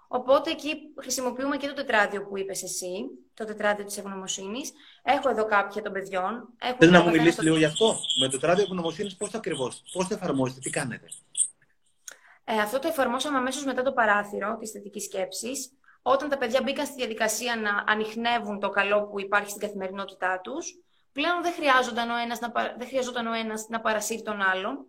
[0.09, 2.93] Οπότε εκεί χρησιμοποιούμε και το τετράδιο που είπες εσύ,
[3.35, 4.73] το τετράδιο της ευγνωμοσύνης.
[5.03, 6.49] Έχω εδώ κάποια των παιδιών.
[6.79, 7.43] Θέλω να μου μιλήσεις το...
[7.43, 11.07] λίγο γι' αυτό; Με το τετράδιο ευγνωμοσύνης πώς το ακριβώς, πώς το εφαρμόζετε, τι κάνετε;
[12.45, 15.73] Ε, αυτό το εφαρμόσαμε αμέσως μετά το παράθυρο της θετικής σκέψης.
[16.03, 20.75] Όταν τα παιδιά μπήκαν στη διαδικασία να ανοιχνεύουν το καλό που υπάρχει στην καθημερινότητά τους,
[21.12, 24.87] πλέον δεν, χρειάζονταν ο ένας να, δεν χρειαζόταν ο ένας να παρασύρει τον άλλον.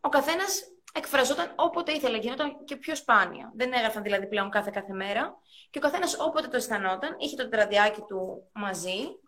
[0.00, 3.52] Ο καθένας εκφραζόταν όποτε ήθελε, γινόταν και πιο σπάνια.
[3.54, 5.36] Δεν έγραφαν δηλαδή πλέον κάθε κάθε μέρα.
[5.70, 9.18] Και ο καθένας όποτε το αισθανόταν, είχε το τετραδιάκι του μαζί,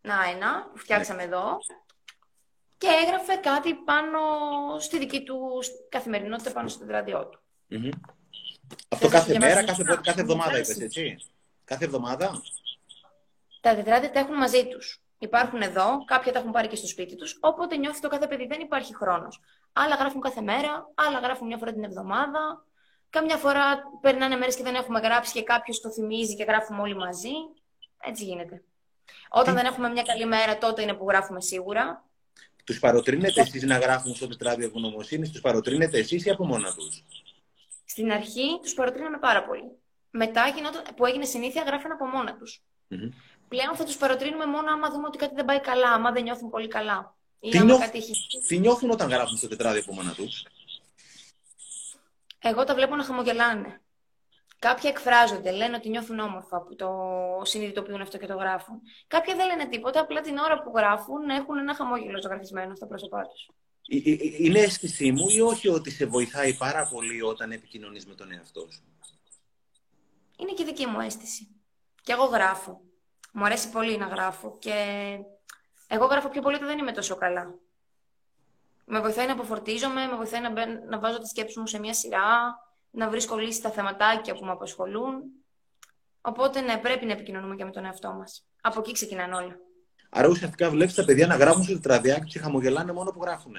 [0.00, 1.58] να ένα, που φτιάξαμε εδώ,
[2.78, 4.18] και έγραφε κάτι πάνω
[4.78, 5.58] στη δική του
[5.88, 7.40] καθημερινότητα, πάνω στο τετραδιό του.
[7.70, 7.92] Mm-hmm.
[8.88, 11.18] Αυτό κάθε μέρα, κάθε, κάθε εβδομάδα είπες, έτσι.
[11.64, 12.42] Κάθε εβδομάδα.
[13.60, 15.02] Τα τετράδια τα έχουν μαζί τους.
[15.18, 17.38] Υπάρχουν εδώ, κάποια τα έχουν πάρει και στο σπίτι τους.
[17.40, 19.40] Όποτε νιώθει το κάθε παιδί, δεν υπάρχει χρόνος.
[19.72, 22.64] Άλλα γράφουν κάθε μέρα, άλλα γράφουν μια φορά την εβδομάδα.
[23.10, 26.96] Κάμια φορά περνάνε μέρες και δεν έχουμε γράψει και κάποιος το θυμίζει και γράφουμε όλοι
[26.96, 27.32] μαζί.
[28.02, 28.62] Έτσι γίνεται.
[29.28, 32.04] Όταν δεν έχουμε μια καλή μέρα, τότε είναι που γράφουμε σίγουρα.
[32.64, 37.04] Τους παροτρύνετε εσείς να γράφουν στο τετράδιο ευγνωμοσύνης, τους παροτρύνετε εσείς ή από μόνα τους;
[37.98, 39.70] Στην αρχή τους παροτρύναμε πάρα πολύ.
[40.10, 40.42] Μετά
[40.96, 42.62] που έγινε συνήθεια, γράφουν από μόνα τους.
[42.90, 43.12] Mm-hmm
[43.48, 46.50] πλέον θα τους παροτρύνουμε μόνο άμα δούμε ότι κάτι δεν πάει καλά, άμα δεν νιώθουν
[46.50, 47.16] πολύ καλά.
[47.40, 47.80] Ή τι, νιώθ...
[47.80, 48.12] κάτι έχει...
[48.46, 50.46] τι νιώθουν όταν γράφουν στο τετράδιο από μόνα τους;
[52.38, 53.80] Εγώ τα βλέπω να χαμογελάνε.
[54.58, 56.90] Κάποιοι εκφράζονται, λένε ότι νιώθουν όμορφα που το
[57.42, 58.80] συνειδητοποιούν αυτό και το γράφουν.
[59.06, 63.26] Κάποιοι δεν λένε τίποτα, απλά την ώρα που γράφουν έχουν ένα χαμόγελο ζωγραφισμένο στα πρόσωπά
[63.26, 63.50] τους.
[63.90, 68.06] Ε, ε, ε, είναι αίσθησή μου ή όχι ότι σε βοηθάει πάρα πολύ όταν επικοινωνείς
[68.06, 68.82] με τον εαυτό σου;
[70.36, 71.48] Είναι και δική μου αίσθηση.
[72.02, 72.80] Και εγώ γράφω.
[73.32, 74.72] Μου αρέσει πολύ να γράφω και
[75.86, 77.54] εγώ γράφω πιο πολύ όταν δεν είμαι τόσο καλά.
[78.84, 80.50] Με βοηθάει να αποφορτίζομαι, με βοηθάει να,
[80.88, 82.58] να βάζω τις σκέψεις μου σε μια σειρά,
[82.90, 85.22] να βρίσκω λύσεις στα θεματάκια που με απασχολούν.
[86.20, 88.46] Οπότε ναι, πρέπει να επικοινωνούμε και με τον εαυτό μας.
[88.60, 89.56] Από εκεί ξεκινάνε όλα.
[90.10, 93.54] Άρα ουσιαστικά βλέπεις τα παιδιά να γράφουν στο τετραδιάκι και χαμογελάνε μόνο που γράφουν.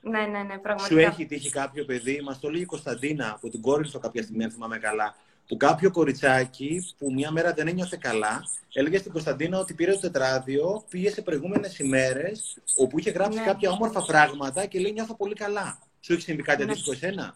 [0.00, 0.86] Ναι, ναι, ναι, πραγματικά.
[0.86, 4.22] Σου έχει τύχει κάποιο παιδί, μας το λέει η Κωνσταντίνα από την κόρη του κάποια
[4.22, 5.14] στιγμή, αν θυμάμαι καλά,
[5.46, 10.00] που κάποιο κοριτσάκι που μια μέρα δεν ένιωθε καλά, έλεγε στην Κωνσταντίνα ότι πήρε το
[10.00, 13.44] τετράδιο, πήγε σε προηγούμενες ημέρες, όπου είχε γράψει ναι.
[13.44, 15.78] κάποια όμορφα πράγματα και λέει νιώθω πολύ καλά.
[16.00, 16.70] Σου έχει συμβεί κάτι ναι.
[16.70, 17.34] αντίστοιχο εσένα;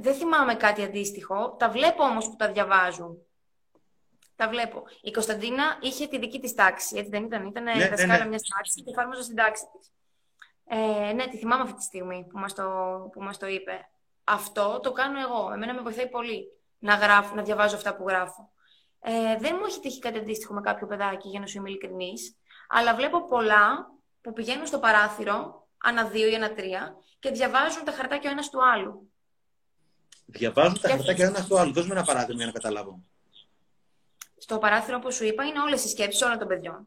[0.00, 1.56] Δεν θυμάμαι κάτι αντίστοιχο.
[1.58, 3.18] Τα βλέπω όμως που τα διαβάζουν.
[4.36, 4.82] Τα βλέπω.
[5.00, 8.22] Η Κωνσταντίνα είχε τη δική της τάξη, έτσι δεν ήταν; Ήταν ναι, ναι δασκάλα ναι,
[8.22, 8.28] ναι.
[8.28, 9.90] μιας τάξης και εφάρμοζε στην τάξη της.
[10.70, 12.64] Ε, ναι, τη θυμάμαι αυτή τη στιγμή που μας, το,
[13.12, 13.88] που μας το είπε.
[14.24, 15.52] Αυτό το κάνω εγώ.
[15.52, 16.46] Εμένα με βοηθάει πολύ
[16.78, 18.50] να, γράφω, να διαβάζω αυτά που γράφω.
[19.00, 22.36] Ε, δεν μου έχει τύχει κάτι αντίστοιχο με κάποιο παιδάκι, για να σου είμαι ειλικρινής.
[22.68, 27.92] Αλλά βλέπω πολλά που πηγαίνουν στο παράθυρο, ανά δύο ή ανά τρία, και διαβάζουν τα
[27.92, 29.12] χαρτάκια ο ένας του άλλου.
[30.26, 31.72] Διαβάζουν τα χαρτάκια ο ένας του άλλου.
[31.72, 33.00] Δώσ' μου ένα παράδειγμα για να καταλάβω.
[34.38, 36.86] Στο παράθυρο, όπως σου είπα, είναι όλες οι σκέψεις όλων των παιδιών.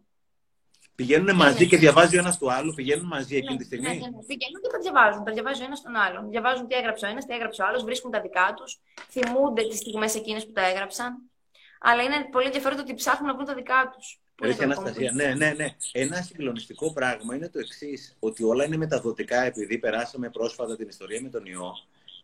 [1.02, 3.88] Πηγαίνουν μαζί και διαβάζει ο ένας του άλλου, πηγαίνουν μαζί εκείνη τη στιγμή.
[3.88, 4.24] Ναι, ναι, ναι.
[4.32, 5.24] Πηγαίνουν και τα διαβάζουν.
[5.24, 6.30] Τα διαβάζει ο ένας τον άλλον.
[6.30, 9.78] Διαβάζουν τι έγραψε ο ένας, τι έγραψε ο άλλος, βρίσκουν τα δικά τους, θυμούνται τις
[9.78, 11.12] στιγμές εκείνες που τα έγραψαν.
[11.80, 14.20] Αλλά είναι πολύ ενδιαφέρον ότι ψάχνουν να βρουν τα δικά τους.
[14.42, 15.12] Έχει Αναστασία.
[15.14, 15.68] Ναι, ναι, ναι.
[15.92, 21.22] Ένα συγκλονιστικό πράγμα είναι το εξής: Ότι όλα είναι μεταδοτικά επειδή περάσαμε πρόσφατα την ιστορία
[21.22, 21.72] με τον ιό.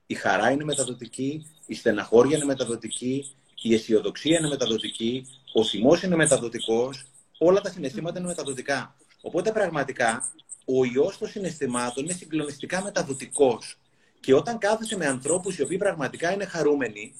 [0.06, 6.16] Η χαρά είναι μεταδοτική, η στεναχώρια είναι μεταδοτική, η αισιοδοξία είναι μεταδοτική, ο θυμός είναι
[6.16, 7.06] μεταδοτικός,
[7.38, 8.96] όλα τα συναισθήματα είναι μεταδοτικά.
[9.22, 10.32] Οπότε πραγματικά
[10.66, 13.78] ο ιός των συναισθημάτων είναι συγκλονιστικά μεταδοτικός.
[14.20, 17.14] Και όταν κάθεσαι με ανθρώπους οι οποίοι πραγματικά είναι χαρούμενοι,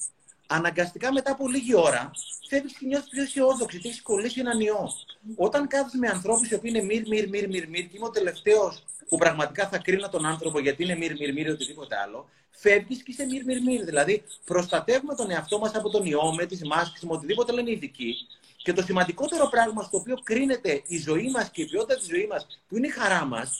[0.46, 2.10] αναγκαστικά μετά από λίγη ώρα
[2.48, 4.92] φεύγει και νιώθεις πιο αισιόδοξη, ότι έχεις κολλήσει έναν ιό.
[5.36, 8.10] Όταν κάθεσαι με ανθρώπους οι οποίοι είναι μυρ, μυρ, μυρ, μυρ, μυρ, και είμαι ο
[8.10, 12.28] τελευταίος που πραγματικά θα κρίνω τον άνθρωπο γιατί είναι μυρ, μυρ, μυρ ή οτιδήποτε άλλο,
[12.50, 13.84] φεύγεις και είσαι μυρ, μυρ, μυρ.
[13.84, 17.72] Δηλαδή, προστατεύουμε τον εαυτό μας από τον ιό, με τις μάσκες, με οτιδήποτε λένε οι
[17.72, 18.14] ειδικοί.
[18.62, 22.26] Και το σημαντικότερο πράγμα στο οποίο κρίνεται η ζωή μας και η ποιότητα της ζωής
[22.26, 23.58] μας, που είναι η χαρά μας,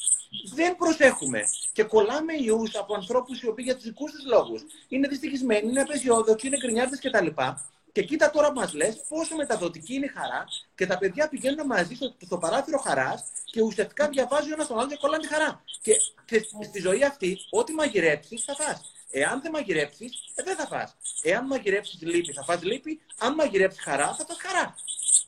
[0.54, 1.42] δεν προσέχουμε.
[1.72, 5.80] Και κολλάμε ιούς από ανθρώπους οι οποίοι για τους δικούς τους λόγους είναι δυστυχισμένοι, είναι
[5.80, 7.26] απεσιόδοξοι, είναι κρινιάρτε κτλ.
[7.92, 11.66] Και κοίτα τώρα που μας λες πόσο μεταδοτική είναι η χαρά και τα παιδιά πηγαίνουν
[11.66, 15.28] μαζί στο, στο παράθυρο χαράς και ουσιαστικά διαβάζει ο ένας τον άλλο και κολλάνε τη
[15.28, 15.62] χαρά.
[15.82, 15.92] Και,
[16.24, 18.92] και στη ζωή αυτή, ό,τι μαγειρέψεις, θα φας.
[19.10, 20.96] Εάν δεν μαγειρέψεις, ε, δεν θα φας.
[21.22, 23.00] Εάν μαγειρέψεις λύπη, θα φας λύπη.
[23.18, 24.74] Αν μαγειρέψεις χαρά, θα φας χαρά.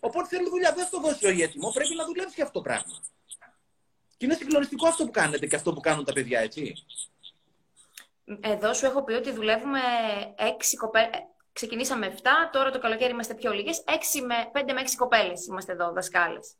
[0.01, 0.73] Οπότε θέλει δουλειά.
[0.73, 1.71] Δεν θα το δώσει ζωή έτοιμο.
[1.71, 3.03] Πρέπει να δουλεύει και αυτό το πράγμα.
[4.17, 6.75] Και είναι συγκλονιστικό αυτό που κάνετε και αυτό που κάνουν τα παιδιά, έτσι.
[8.41, 9.81] Εδώ σου έχω πει ότι δουλεύουμε
[10.37, 11.11] έξι κοπέλε.
[11.53, 13.85] Ξεκινήσαμε 7, τώρα το καλοκαίρι είμαστε πιο λίγες.
[14.53, 16.55] 5 με 6 κοπέλες είμαστε εδώ, δασκάλες.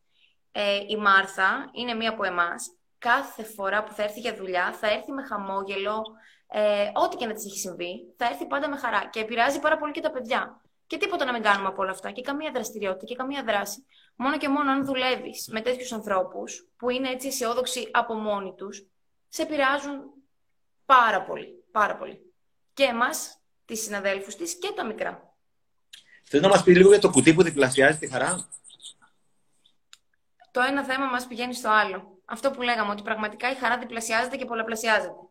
[0.53, 2.75] Ε, η Μάρθα είναι μία από εμάς.
[2.99, 6.05] Κάθε φορά που θα έρθει για δουλειά, θα έρθει με χαμόγελο,
[6.53, 9.09] ε, ό,τι και να της έχει συμβεί, θα έρθει πάντα με χαρά.
[9.13, 10.61] Και επηρεάζει πάρα πολύ και τα παιδιά.
[10.87, 12.11] Και τίποτα να μην κάνουμε από όλα αυτά.
[12.11, 13.87] Και καμία δραστηριότητα και καμία δράση.
[14.17, 18.87] Μόνο και μόνο αν δουλεύεις με τέτοιους ανθρώπους που είναι έτσι αισιόδοξοι από μόνοι τους,
[19.29, 20.01] σε επηρεάζουν
[20.85, 21.65] πάρα πολύ.
[21.71, 22.33] Πάρα πολύ.
[22.75, 25.35] Και εμάς, τις συναδέλφους της και τα μικρά.
[26.25, 28.49] Θε να μας πεις λίγο για το κουτί που διπλασιάζει τη χαρά;
[30.51, 32.19] Το ένα θέμα μας πηγαίνει στο άλλο.
[32.25, 35.30] Αυτό που λέγαμε, ότι πραγματικά η χαρά διπλασιάζεται και πολλαπλασιάζεται.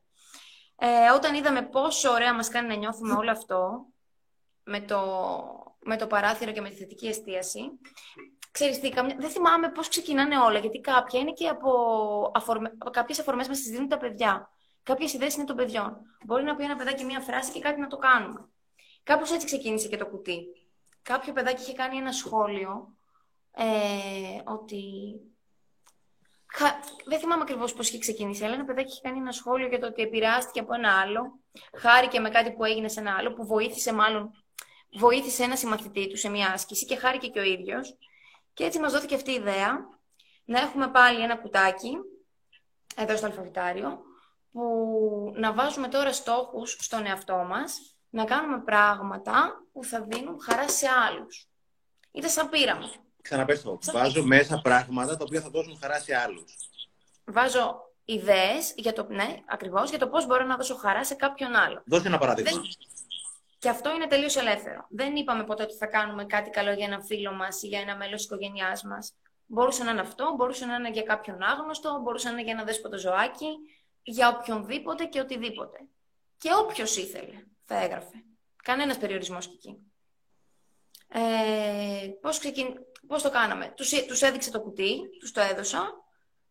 [0.79, 3.85] Ε, όταν είδαμε πόσο ωραία μας κάνει να νιώθουμε όλο αυτό,
[4.63, 5.01] με το,
[5.79, 7.61] με το παράθυρο και με τη θετική εστίαση,
[8.51, 9.15] ξέρεις τι, καμιά...
[9.19, 11.71] δεν θυμάμαι πώς ξεκινάνε όλα, γιατί κάποια είναι και από,
[12.35, 12.71] αφορμε...
[12.77, 14.49] από κάποιες αφορμές μας τις δίνουν τα παιδιά.
[14.83, 15.97] Κάποιες ιδέες είναι των παιδιών.
[16.25, 18.49] Μπορεί να πει ένα παιδάκι μία φράση και κάτι να το κάνουμε.
[19.03, 20.39] Κάπως έτσι ξεκίνησε και το κουτί.
[21.01, 22.93] Κάποιο παιδάκι είχε κάνει ένα σχόλιο
[23.51, 24.83] ε, ότι
[27.05, 29.87] δεν θυμάμαι ακριβώς πώς είχε ξεκινήσει, αλλά ένα παιδάκι είχε κάνει ένα σχόλιο για το
[29.87, 31.39] ότι επηρεάστηκε από ένα άλλο.
[31.77, 34.31] Χάρηκε με κάτι που έγινε σε ένα άλλο, που βοήθησε μάλλον
[34.91, 37.97] βοήθησε ένα συμμαθητή του σε μια άσκηση και χάρηκε και ο ίδιος.
[38.53, 39.77] Και έτσι μας δόθηκε αυτή η ιδέα
[40.45, 41.97] να έχουμε πάλι ένα κουτάκι
[42.95, 43.99] εδώ στο αλφαβητάριο
[44.51, 50.69] που να βάζουμε τώρα στόχους στον εαυτό μας, να κάνουμε πράγματα που θα δίνουν χαρά
[50.69, 51.47] σε άλλους.
[52.11, 52.89] Είτε σαν πείραμα.
[53.29, 53.79] Ξαναπες το.
[53.91, 56.55] Βάζω μέσα πράγματα τα οποία θα δώσουν χαρά σε άλλους.
[57.25, 61.55] Βάζω ιδέες για το, ναι, ακριβώς, για το πώς μπορώ να δώσω χαρά σε κάποιον
[61.55, 61.81] άλλο.
[61.85, 62.51] Δώσε ένα παράδειγμα.
[62.51, 62.61] Δεν...
[63.59, 64.85] Και αυτό είναι τελείως ελεύθερο.
[64.89, 67.95] Δεν είπαμε ποτέ ότι θα κάνουμε κάτι καλό για ένα φίλο μας ή για ένα
[67.95, 69.13] μέλος της οικογένειάς μας.
[69.45, 72.63] Μπορούσε να είναι αυτό, μπορούσε να είναι για κάποιον άγνωστο, μπορούσε να είναι για ένα
[72.63, 73.57] δέσποτο ζωάκι,
[74.03, 75.77] για οποιονδήποτε και οτιδήποτε.
[76.37, 78.23] Και όποιος ήθελε θα έγραφε.
[78.63, 79.77] Κανένας περιορισμός εκεί.
[81.11, 82.67] Ε, πώς, ξεκιν...
[83.09, 83.73] πώς το κάναμε.
[83.75, 85.81] Τους, τους έδειξε το κουτί, τους το έδωσα,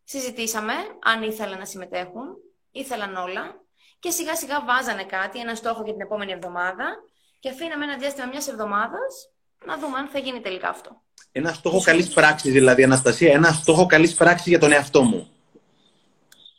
[0.05, 2.27] συζητήσαμε αν ήθελαν να συμμετέχουν,
[2.71, 3.61] ήθελαν όλα
[3.99, 6.87] και σιγά σιγά βάζανε κάτι, ένα στόχο για την επόμενη εβδομάδα
[7.40, 9.31] και αφήναμε ένα διάστημα μιας εβδομάδας
[9.66, 11.03] να δούμε αν θα γίνει τελικά αυτό.
[11.33, 15.31] Ένα στόχο καλής πράξης, δηλαδή, Αναστασία, ένα στόχο καλής πράξης για τον εαυτό μου.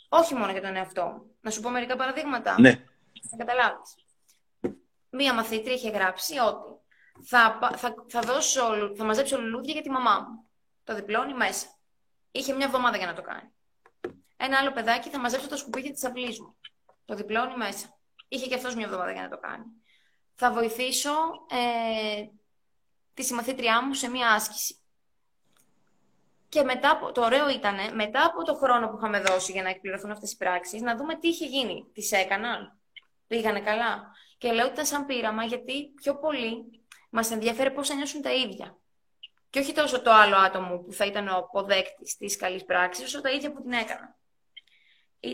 [0.10, 1.22] Όχι μόνο για τον εαυτό μου.
[1.42, 2.56] Να σου πω μερικά παραδείγματα.
[2.60, 2.84] Ναι.
[3.30, 3.96] Να καταλάβεις.
[5.10, 6.79] Μία μαθήτρια είχε γράψει ότι
[7.26, 10.50] θα, θα, θα, δώσω, θα μαζέψω λουλούδια για τη μαμά μου.
[10.84, 11.68] Το διπλώνει μέσα.
[12.32, 13.50] Είχε μια εβδομάδα για να το κάνει.
[14.38, 16.56] Ένα άλλο παιδάκι θα μαζέψω τα σκουπίδια της αυλής μου.
[17.06, 17.98] Το διπλώνει μέσα.
[18.28, 19.64] Είχε και αυτός μια εβδομάδα για να το κάνει.
[20.36, 21.12] Θα βοηθήσω
[21.50, 22.26] ε,
[23.14, 24.80] τη συμμαθήτριά μου σε μία άσκηση.
[26.50, 30.12] Και μετά, το ωραίο ήταν, μετά από το χρόνο που είχαμε δώσει για να εκπληρωθούν
[30.12, 31.86] αυτές οι πράξεις, να δούμε τι είχε γίνει.
[31.94, 32.80] Τις έκαναν,
[33.28, 34.12] πήγανε καλά.
[34.38, 36.79] Και λέω ότι ήταν σαν πείραμα, γιατί πιο πολύ
[37.10, 38.78] μας ενδιαφέρει πώς θα νιώσουν τα ίδια.
[39.50, 43.22] Και όχι τόσο το άλλο άτομο που θα ήταν ο αποδέκτης της καλής πράξης, όσο
[43.22, 44.18] τα ίδια που την έκανα.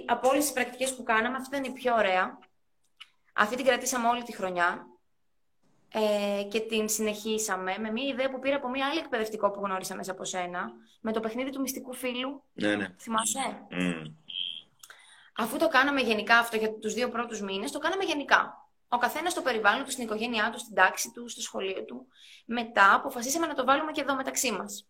[0.06, 2.38] Από όλες τις πρακτικές που κάναμε, αυτή ήταν η πιο ωραία.
[3.34, 4.88] Αυτή την κρατήσαμε όλη τη χρονιά
[5.94, 9.96] ε, και την συνεχίσαμε με μια ιδέα που πήρα από μια άλλη εκπαιδευτικό που γνώρισα
[9.96, 12.44] μέσα από σένα, με το παιχνίδι του μυστικού φίλου.
[12.54, 12.96] Ναι, ναι.
[13.00, 14.12] Θυμάσαι; Mm.
[15.38, 18.65] Αφού το κάναμε γενικά αυτό για τους δύο πρώτους μήνες, το κάναμε γενικά.
[18.88, 22.08] Ο καθένας στο περιβάλλον του, στην οικογένειά του, στην τάξη του, στο σχολείο του.
[22.46, 24.88] Μετά αποφασίσαμε να το βάλουμε και εδώ μεταξύ μας.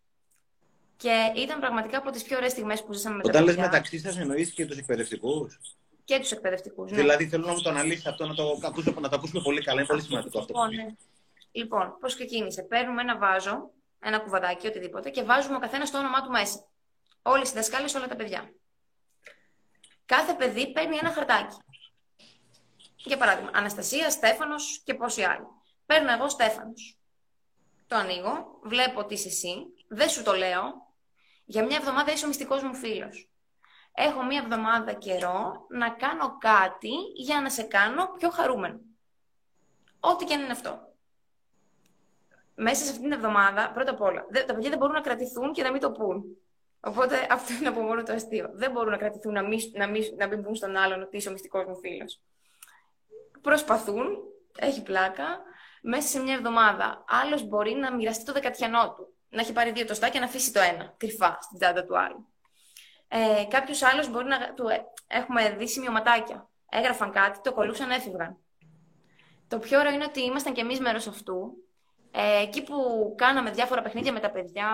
[0.97, 4.17] Και ήταν πραγματικά από τις πιο ωραίες στιγμές που ζήσαμε με Όταν λες μεταξύ σας,
[4.17, 5.59] εννοείς και τους εκπαιδευτικούς;
[6.03, 6.91] Και τους εκπαιδευτικούς.
[6.91, 6.97] Ναι.
[6.97, 9.79] Δηλαδή θέλω να μου το αναλύσεις αυτό, να το, ακούσω, να το ακούσουμε πολύ καλά.
[9.79, 10.53] Είναι πολύ σημαντικό αυτό.
[10.53, 10.95] Λοιπόν, ναι.
[11.51, 12.63] λοιπόν πώς ξεκίνησε.
[12.63, 16.67] Παίρνουμε ένα βάζο, ένα κουβαδάκι, οτιδήποτε, και βάζουμε ο καθένας το όνομά του μέσα.
[17.21, 18.53] Όλε οι δασκάλε, όλα τα παιδιά.
[20.05, 21.55] Κάθε παιδί παίρνει ένα χαρτάκι.
[23.05, 25.45] Για παράδειγμα, Αναστασία, Στέφανος και πόσοι άλλοι.
[25.85, 26.97] Παίρνω εγώ Στέφανος.
[27.87, 30.93] Το ανοίγω, βλέπω ότι είσαι εσύ, δεν σου το λέω.
[31.45, 33.29] Για μια εβδομάδα είσαι ο μυστικός μου φίλος.
[33.93, 38.79] Έχω μια εβδομάδα καιρό να κάνω κάτι για να σε κάνω πιο χαρούμενο.
[39.99, 40.93] Ό,τι και αν είναι αυτό.
[42.55, 45.63] Μέσα σε αυτήν την εβδομάδα, πρώτα απ' όλα, τα παιδιά δεν μπορούν να κρατηθούν και
[45.63, 46.37] να μην το πούν.
[46.79, 48.49] Οπότε αυτό είναι από μόνο το αστείο.
[48.53, 51.29] Δεν μπορούν να κρατηθούν να μην, να μην, να μην πούν στον άλλον ότι είσαι
[51.29, 52.19] ο μυστικός μου φίλος
[53.45, 54.07] προσπαθούν,
[54.57, 55.27] έχει πλάκα,
[55.81, 57.03] μέσα σε μια εβδομάδα.
[57.07, 59.13] Άλλος μπορεί να μοιραστεί το δεκατιανό του.
[59.29, 62.27] Να έχει πάρει δύο τοστά και να αφήσει το ένα κρυφά στην τσάντα του άλλου.
[63.07, 64.53] Ε, Κάποιος άλλος μπορεί να.
[64.53, 66.49] Του, ε, έχουμε δει σημειωματάκια.
[66.69, 68.37] Έγραφαν κάτι, το κολούσαν, έφυγαν.
[69.47, 71.53] Το πιο ωραίο είναι ότι ήμασταν κι εμείς μέρος αυτού.
[72.11, 72.75] Ε, εκεί που
[73.17, 74.67] κάναμε διάφορα παιχνίδια με τα παιδιά,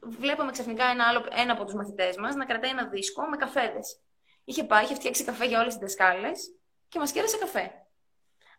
[0.00, 4.00] βλέπαμε ξαφνικά ένα, άλλο, ένα από τους μαθητές μας να κρατάει ένα δίσκο με καφέδες.
[4.44, 6.54] Είχε πάει, είχε φτιάξει καφέ για όλες τις δασκάλες
[6.94, 7.70] και μας κέρασε καφέ.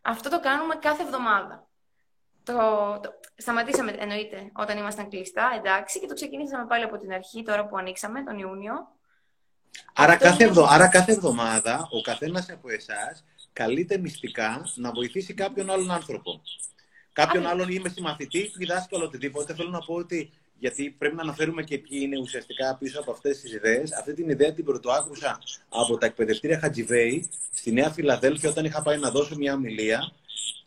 [0.01, 1.67] Αυτό το κάνουμε κάθε εβδομάδα.
[2.43, 2.53] Το,
[3.03, 3.19] το...
[3.35, 7.77] Σταματήσαμε, εννοείται, όταν ήμασταν κλειστά, εντάξει, και το ξεκινήσαμε πάλι από την αρχή, τώρα που
[7.77, 8.73] ανοίξαμε, τον Ιούνιο.
[9.93, 10.65] Άρα, κάθε, εβδο...
[10.69, 16.41] Άρα κάθε εβδομάδα ο καθένας από εσάς καλείται μυστικά να βοηθήσει κάποιον άλλον άνθρωπο.
[17.13, 19.53] Κάποιον άλλον είμαι συμμαθητή, διδάσκαλο, οτιδήποτε.
[19.53, 23.39] Θέλω να πω ότι γιατί πρέπει να αναφέρουμε και ποιοι είναι ουσιαστικά πίσω από αυτές
[23.39, 23.91] τις ιδέες.
[23.91, 25.39] Αυτή την ιδέα την πρωτοάκουσα
[25.69, 30.11] από τα εκπαιδευτήρια Χατζιβέη στη Νέα Φιλαδέλφια όταν είχα πάει να δώσω μια ομιλία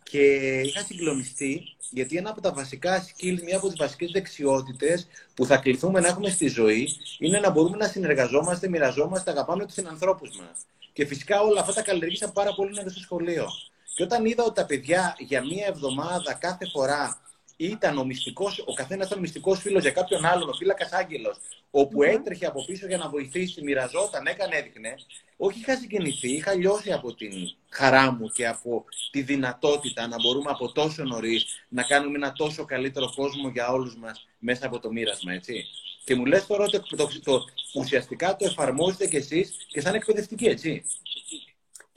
[0.03, 0.21] και
[0.61, 5.57] είχα συγκλονιστεί γιατί ένα από τα βασικά skills, μια από τις βασικές δεξιότητες που θα
[5.57, 10.67] κληθούμε να έχουμε στη ζωή είναι να μπορούμε να συνεργαζόμαστε, μοιραζόμαστε, αγαπάμε τους συνανθρώπους μας.
[10.93, 13.47] Και φυσικά όλα αυτά τα καλλιεργήσα πάρα πολύ εδώ στο σχολείο.
[13.95, 17.21] Και όταν είδα ότι τα παιδιά για μία εβδομάδα κάθε φορά
[17.61, 21.39] ήταν ο μυστικός, ο καθένας ήταν μυστικός φίλος για κάποιον άλλον, ο φύλακας άγγελος,
[21.71, 24.95] όπου έτρεχε από πίσω για να βοηθήσει, μοιραζόταν, έκανε, έδειχνε.
[25.37, 27.33] Όχι, είχα συγκινηθεί, είχα λιώσει από την
[27.69, 32.65] χαρά μου και από τη δυνατότητα να μπορούμε από τόσο νωρίς να κάνουμε ένα τόσο
[32.65, 35.65] καλύτερο κόσμο για όλους μας μέσα από το μοίρασμα, έτσι.
[36.05, 37.45] Και μου λες τώρα ότι το, το,
[37.75, 40.85] ουσιαστικά το εφαρμόζετε κι εσείς και σαν εκπαιδευτική, έτσι.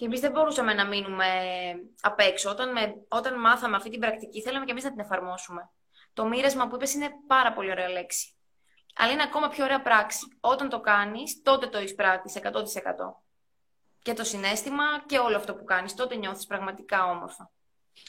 [0.02, 1.26] Και εμείς δεν μπορούσαμε να μείνουμε
[2.02, 2.50] απ' έξω.
[2.50, 5.70] Όταν, με, όταν μάθαμε αυτή την πρακτική, θέλαμε και εμείς να την εφαρμόσουμε.
[6.14, 8.34] Το μοίρασμα που είπες είναι πάρα πολύ ωραία λέξη.
[8.96, 10.20] Αλλά είναι ακόμα πιο ωραία πράξη.
[10.40, 12.52] Όταν το κάνεις, τότε το εισπράττει 100%.
[14.02, 15.94] Και το συνέστημα και όλο αυτό που κάνεις.
[15.94, 17.52] Τότε νιώθεις πραγματικά όμορφα.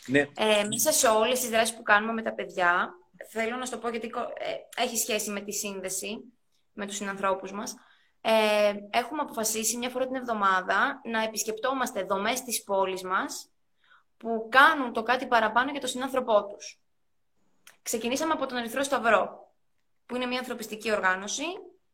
[0.07, 0.21] Ναι.
[0.37, 2.95] Ε, μέσα σε όλες τις δράσεις που κάνουμε με τα παιδιά,
[3.31, 6.19] θέλω να σου το πω γιατί ε, έχει σχέση με τη σύνδεση
[6.73, 7.75] με τους συνανθρώπους μας
[8.25, 13.51] ε, έχουμε αποφασίσει μια φορά την εβδομάδα να επισκεπτόμαστε δομές της πόλης μας
[14.17, 16.81] που κάνουν το κάτι παραπάνω για τον συνάνθρωπό τους.
[17.83, 19.53] Ξεκινήσαμε από τον Ερυθρό Σταυρό,
[20.07, 21.45] που είναι μια ανθρωπιστική οργάνωση.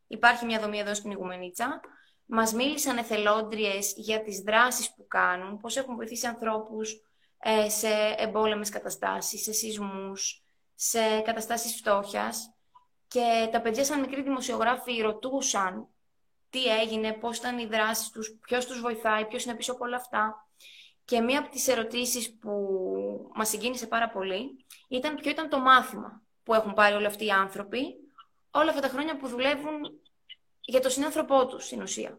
[0.06, 1.80] Υπάρχει μια δομή εδώ στην Ιγουμενίτσα.
[2.26, 7.02] Μας μίλησαν εθελόντριες για τις δράσεις που κάνουν, πώς έχουν βοηθήσει ανθρώπους
[7.38, 10.42] ε, σε εμπόλεμες καταστάσεις, σε σεισμούς,
[10.74, 12.52] σε καταστάσεις φτώχειας.
[13.08, 15.88] Και τα παιδιά σαν μικροί δημοσιογράφοι ρωτούσαν
[16.50, 19.96] τι έγινε, πώς ήταν οι δράσεις τους, ποιος τους βοηθάει, ποιος είναι πίσω από όλα
[19.96, 20.48] αυτά.
[21.04, 22.52] Και μία από τις ερωτήσεις που
[23.34, 27.30] μας συγκίνησε πάρα πολύ ήταν ποιο ήταν το μάθημα που έχουν πάρει όλοι αυτοί οι
[27.30, 27.94] άνθρωποι
[28.50, 30.00] όλα αυτά τα χρόνια που δουλεύουν
[30.60, 32.18] για τον συνάνθρωπό τους, στην ουσία.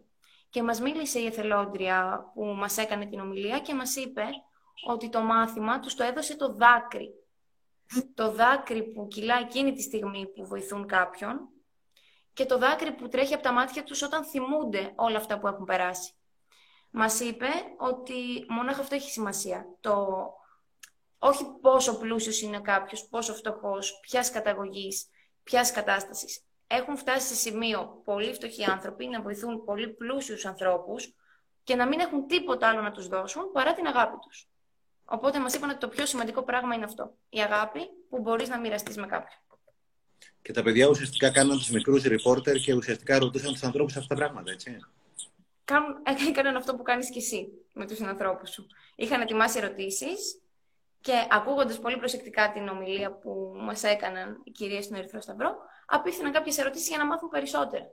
[0.49, 4.23] Και μας μίλησε η εθελόντρια που μας έκανε την ομιλία και μας είπε
[4.87, 7.09] ότι το μάθημα τους το έδωσε το δάκρυ.
[8.13, 11.49] Το δάκρυ που κυλά εκείνη τη στιγμή που βοηθούν κάποιον
[12.39, 15.65] και το δάκρυ που τρέχει από τα μάτια τους όταν θυμούνται όλα αυτά που έχουν
[15.65, 16.13] περάσει.
[16.89, 19.65] Μας είπε ότι μόνο αυτό έχει σημασία.
[19.79, 20.07] Το,
[21.19, 25.09] Όχι πόσο πλούσιος είναι κάποιος, πόσο φτωχός, ποιας καταγωγής,
[25.43, 26.41] ποιας κατάστασης.
[26.67, 31.15] Έχουν φτάσει σε σημείο πολύ φτωχοί άνθρωποι να βοηθούν πολύ πλούσιους ανθρώπους
[31.63, 34.49] και να μην έχουν τίποτα άλλο να τους δώσουν παρά την αγάπη τους.
[35.05, 37.13] Οπότε μας είπαν ότι το πιο σημαντικό πράγμα είναι αυτό.
[37.29, 37.79] Η αγάπη
[38.09, 39.41] που μπορείς να μοιραστείς με κάποιον.
[40.49, 44.15] Και τα παιδιά ουσιαστικά κάναν τους μικρούς ρεπόρτερ και ουσιαστικά ρωτούσαν τους ανθρώπους αυτά τα
[44.15, 44.77] πράγματα, έτσι.
[46.29, 48.67] Έκαναν αυτό που κάνεις και εσύ με τους συνανθρώπου σου.
[48.95, 50.41] Είχαν ετοιμάσει ερωτήσεις
[51.01, 56.31] και ακούγοντας πολύ προσεκτικά την ομιλία που μας έκαναν οι κυρίες στον Ερυθρό Σταυρό, απίθυναν
[56.31, 57.85] κάποιες ερωτήσεις για να μάθουν περισσότερα.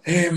[0.00, 0.30] Ε,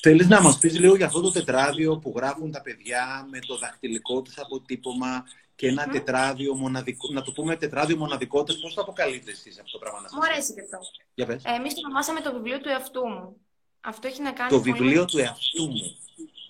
[0.00, 3.58] θέλεις να μας πεις λίγο για αυτό το τετράδιο που γράφουν τα παιδιά με το
[3.58, 5.24] δαχτυλικό τους αποτύπωμα
[5.60, 5.92] και ένα mm.
[5.92, 10.08] τετράδιο μοναδικό, να το πούμε τετράδιο μοναδικότητας, πώς το αποκαλείτε εσείς αυτό το πράγμα να
[10.08, 10.78] σας Μου αρέσει και αυτό.
[11.14, 11.44] Για πες.
[11.44, 13.36] Ε, εμείς το ονομάσαμε το βιβλίο του εαυτού μου.
[13.80, 14.50] Αυτό έχει να κάνει...
[14.50, 15.96] Το βιβλίο του εαυτού μου.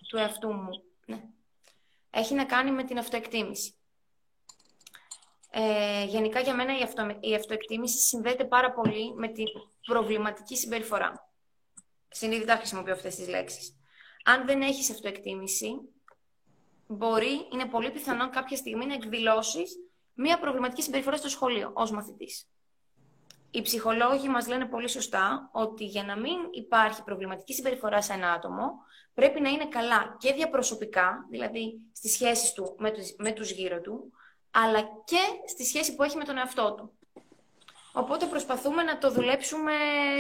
[0.09, 1.21] Του εαυτού μου, ναι.
[2.11, 3.75] Έχει να κάνει με την αυτοεκτίμηση.
[5.51, 9.47] Ε, γενικά για μένα η, αυτο, η αυτοεκτίμηση συνδέεται πάρα πολύ με την
[9.87, 11.31] προβληματική συμπεριφορά.
[12.09, 13.77] Συνειδητά χρησιμοποιώ αυτές τις λέξεις.
[14.25, 15.69] Αν δεν έχεις αυτοεκτίμηση,
[16.91, 19.77] μπορεί, είναι πολύ πιθανό κάποια στιγμή να εκδηλώσεις
[20.15, 22.49] μία προβληματική συμπεριφορά στο σχολείο ως μαθητής.
[23.51, 28.33] Οι ψυχολόγοι μας λένε πολύ σωστά ότι για να μην υπάρχει προβληματική συμπεριφορά σε ένα
[28.33, 28.73] άτομο,
[29.15, 33.81] πρέπει να είναι καλά και διαπροσωπικά, δηλαδή στις σχέσεις του με τους, με τους γύρω
[33.81, 34.13] του,
[34.51, 36.99] αλλά και στη σχέση που έχει με τον εαυτό του.
[37.93, 39.73] Οπότε προσπαθούμε να το δουλέψουμε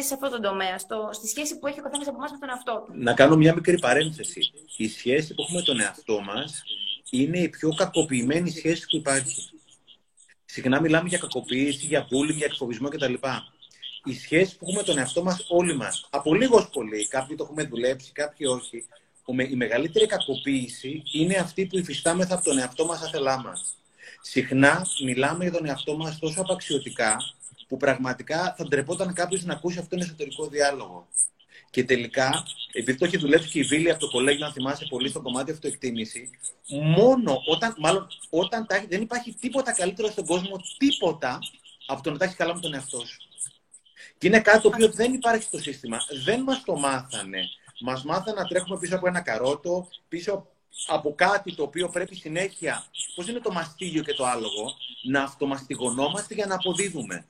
[0.07, 2.49] σε αυτό το τομέα, στο, στη σχέση που έχει ο καθένας από εμάς με τον
[2.49, 2.93] εαυτό του.
[2.95, 4.53] Να κάνω μια μικρή παρένθεση.
[4.77, 6.62] Η σχέση που έχουμε με τον εαυτό μας
[7.11, 9.51] είναι η πιο κακοποιημένη σχέση που υπάρχει.
[10.45, 13.14] Συχνά μιλάμε για κακοποίηση, για bullying, για εκφοβισμό κτλ.
[14.05, 17.45] Η σχέση που έχουμε με τον εαυτό μας, όλοι μας, από λίγος πολύ, κάποιοι το
[17.45, 18.85] έχουμε δουλέψει, κάποιοι όχι,
[19.51, 23.77] η μεγαλύτερη κακοποίηση είναι αυτή που υφιστάμεθα από τον εαυτό μας άθελά μας.
[24.21, 27.16] Συχνά μιλάμε για τον εαυτό μας τόσο απαξιωτικά
[27.71, 31.09] που πραγματικά θα ντρεπόταν κάποιος να ακούσει αυτόν τον εσωτερικό διάλογο.
[31.71, 35.09] Και τελικά, επειδή το έχει δουλέψει και η Βίλη από το κολέγιο, αν θυμάσαι πολύ
[35.09, 36.31] στο κομμάτι αυτοεκτίμηση,
[36.97, 41.39] μόνο όταν, μάλλον, όταν τα, δεν υπάρχει τίποτα καλύτερο στον κόσμο, τίποτα
[41.87, 43.18] από το να τα έχει καλά με τον εαυτό σου.
[44.18, 45.99] Και είναι κάτι το οποίο δεν υπάρχει στο σύστημα.
[46.25, 47.49] Δεν μας το μάθανε.
[47.81, 50.47] Μας μάθανε να τρέχουμε πίσω από ένα καρότο, πίσω
[50.87, 56.35] από κάτι το οποίο πρέπει συνέχεια, πώς είναι το μαστίγιο και το άλογο, να αυτομαστιγωνόμαστε
[56.35, 57.27] για να αποδίδουμε.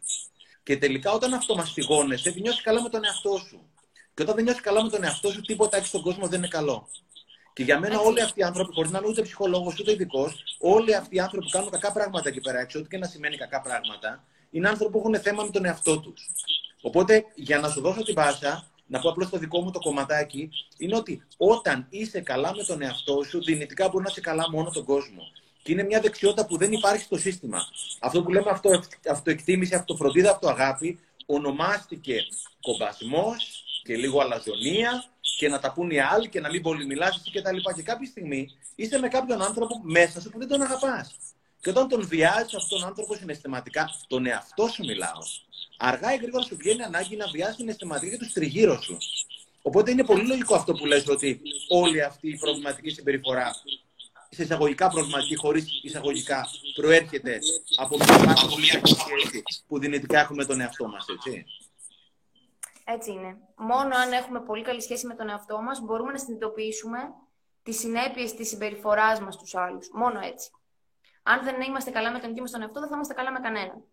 [0.71, 3.61] Και τελικά όταν αυτομαστιγώνεσαι, δεν νιώσει καλά με τον εαυτό σου.
[4.15, 6.49] Και όταν δεν νιώσει καλά με τον εαυτό σου, τίποτα έχει στον κόσμο δεν είναι
[6.49, 6.89] καλό.
[7.53, 10.95] Και για μένα, όλοι αυτοί οι άνθρωποι, χωρίς να είμαι ούτε ψυχολόγος ούτε ειδικός, όλοι
[10.95, 13.61] αυτοί οι άνθρωποι που κάνουν κακά πράγματα εκεί πέρα έξω, ό,τι και να σημαίνει κακά
[13.61, 16.29] πράγματα, είναι άνθρωποι που έχουν θέμα με τον εαυτό τους.
[16.81, 20.51] Οπότε, για να σου δώσω την πάσα, να πω απλώς το δικό μου το κομματάκι,
[20.77, 24.71] είναι ότι όταν είσαι καλά με τον εαυτό σου, δυνητικά μπορεί να είσαι καλά μόνο
[24.71, 25.23] τον κόσμο.
[25.63, 27.67] Και είναι μια δεξιότητα που δεν υπάρχει στο σύστημα.
[28.01, 32.17] Αυτό που λέμε αυτο, αυτοεκτίμηση, αυτοφροντίδα, αυτοαγάπη, ονομάστηκε
[32.61, 35.05] κομπασμός και λίγο αλαζονία
[35.37, 37.73] και να τα πούν οι άλλοι και να μην πολύ μιλάς και τα λοιπά.
[37.73, 41.15] Και κάποια στιγμή είσαι με κάποιον άνθρωπο μέσα σου που δεν τον αγαπάς.
[41.61, 45.23] Και όταν τον βιάζεις αυτόν τον άνθρωπο συναισθηματικά, τον εαυτό σου μιλάω,
[45.77, 48.97] αργά ή γρήγορα σου βγαίνει ανάγκη να βιάσει συναισθηματικά και τους τριγύρω σου.
[49.63, 53.55] Οπότε είναι πολύ λογικό αυτό που λες ότι όλη αυτή η προβληματική συμπεριφορά
[54.31, 57.39] σε εισαγωγικά προβληματική, χωρίς εισαγωγικά, προέρχεται
[57.77, 61.45] από μια πάρα πολύ σχέση που δυνητικά έχουμε τον εαυτό μας, έτσι.
[62.85, 63.37] Έτσι είναι.
[63.57, 66.99] Μόνο αν έχουμε πολύ καλή σχέση με τον εαυτό μας, μπορούμε να συνειδητοποιήσουμε
[67.63, 69.91] τις συνέπειες της συμπεριφοράς μας στους άλλους.
[69.93, 70.51] Μόνο έτσι.
[71.23, 73.39] Αν δεν είμαστε καλά με τον ίδιο μας τον εαυτό, δεν θα είμαστε καλά με
[73.39, 73.85] κανέναν.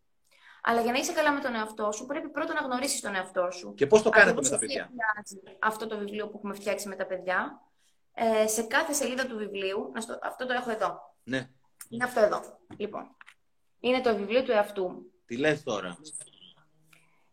[0.61, 3.51] Αλλά για να είσαι καλά με τον εαυτό σου, πρέπει πρώτα να γνωρίσεις τον εαυτό
[3.51, 3.73] σου.
[3.73, 4.89] Και πώς το κάνετε με τα παιδιά;
[5.59, 7.61] Αυτό το βιβλίο που έχουμε φτιάξει με τα παιδιά,
[8.19, 11.15] ε, σε κάθε σελίδα του βιβλίου, στο, αυτό το έχω εδώ.
[11.23, 11.49] Ναι.
[11.89, 12.59] Είναι αυτό εδώ.
[12.77, 13.15] Λοιπόν,
[13.79, 15.01] είναι το βιβλίο του εαυτού μου.
[15.25, 15.97] Τι λες τώρα;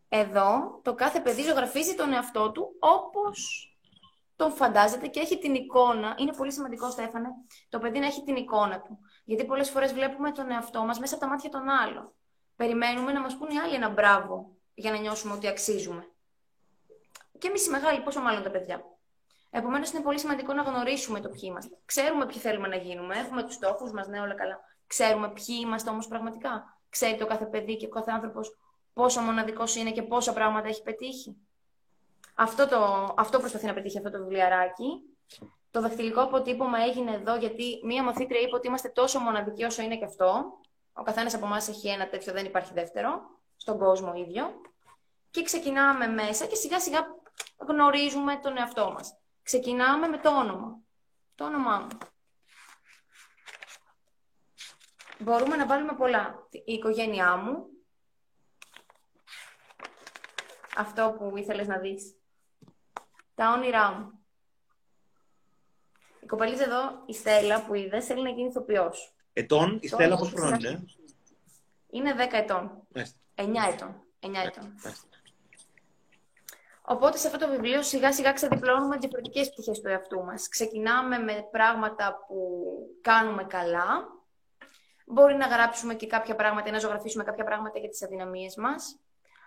[0.09, 3.69] Εδώ το κάθε παιδί ζωγραφίζει τον εαυτό του όπως
[4.35, 6.15] τον φαντάζεται και έχει την εικόνα.
[6.17, 7.27] Είναι πολύ σημαντικό, Στέφανε,
[7.69, 8.99] το παιδί να έχει την εικόνα του.
[9.23, 12.13] Γιατί πολλές φορές βλέπουμε τον εαυτό μας μέσα από τα μάτια των άλλων.
[12.55, 16.07] Περιμένουμε να μας πούν οι άλλοι ένα μπράβο για να νιώσουμε ότι αξίζουμε.
[17.37, 18.94] Και εμείς οι μεγάλοι, πόσο μάλλον τα παιδιά.
[19.57, 21.77] Επομένως, είναι πολύ σημαντικό να γνωρίσουμε το ποιοι είμαστε.
[21.85, 23.15] Ξέρουμε ποιοι θέλουμε να γίνουμε.
[23.17, 24.59] Έχουμε τους στόχους μας, ναι, όλα καλά.
[24.87, 26.79] Ξέρουμε ποιοι είμαστε όμως πραγματικά.
[26.89, 28.57] Ξέρει το κάθε παιδί και ο κάθε άνθρωπος
[28.93, 31.35] πόσο μοναδικός είναι και πόσα πράγματα έχει πετύχει.
[32.35, 35.01] Αυτό, το, αυτό προσπαθεί να πετύχει αυτό το βιβλιαράκι.
[35.71, 39.97] Το δαχτυλικό αποτύπωμα έγινε εδώ γιατί μία μαθήτρια είπε ότι είμαστε τόσο μοναδικοί όσο είναι
[39.97, 40.45] και αυτό.
[40.93, 43.21] Ο καθένας από εμάς έχει ένα τέτοιο, δεν υπάρχει δεύτερο.
[43.55, 44.61] Στον κόσμο ίδιο.
[45.31, 46.99] Και ξεκινάμε μέσα και σιγά σιγά
[47.67, 49.17] γνωρίζουμε τον εαυτό μας.
[49.45, 50.79] Ξεκινάμε με το όνομα.
[51.35, 51.97] Το όνομά μου.
[55.19, 56.47] Μπορούμε να βάλουμε πολλά.
[56.51, 57.65] Η οικογένειά μου.
[60.75, 62.15] Αυτό που ήθελες να δεις.
[63.35, 64.25] Τα όνειρά μου.
[66.19, 69.15] Η κοπελίτσα εδώ, η Στέλλα που είδες, θέλει να γίνει ηθοποιός.
[69.33, 70.85] Ετών, η Στέλλα πώ χρόνο είναι;
[71.89, 72.87] Είναι 10 ετών.
[73.35, 74.03] 9 ετών.
[74.19, 74.75] 9 ετών.
[76.87, 80.47] Οπότε σε αυτό το βιβλίο σιγά σιγά ξεδιπλώνουμε διαφορετικές πτυχές του εαυτού μας.
[80.49, 82.37] Ξεκινάμε με πράγματα που
[83.01, 84.07] κάνουμε καλά.
[85.05, 88.99] Μπορεί να γράψουμε και κάποια πράγματα ή να ζωγραφίσουμε κάποια πράγματα για τις αδυναμίες μας.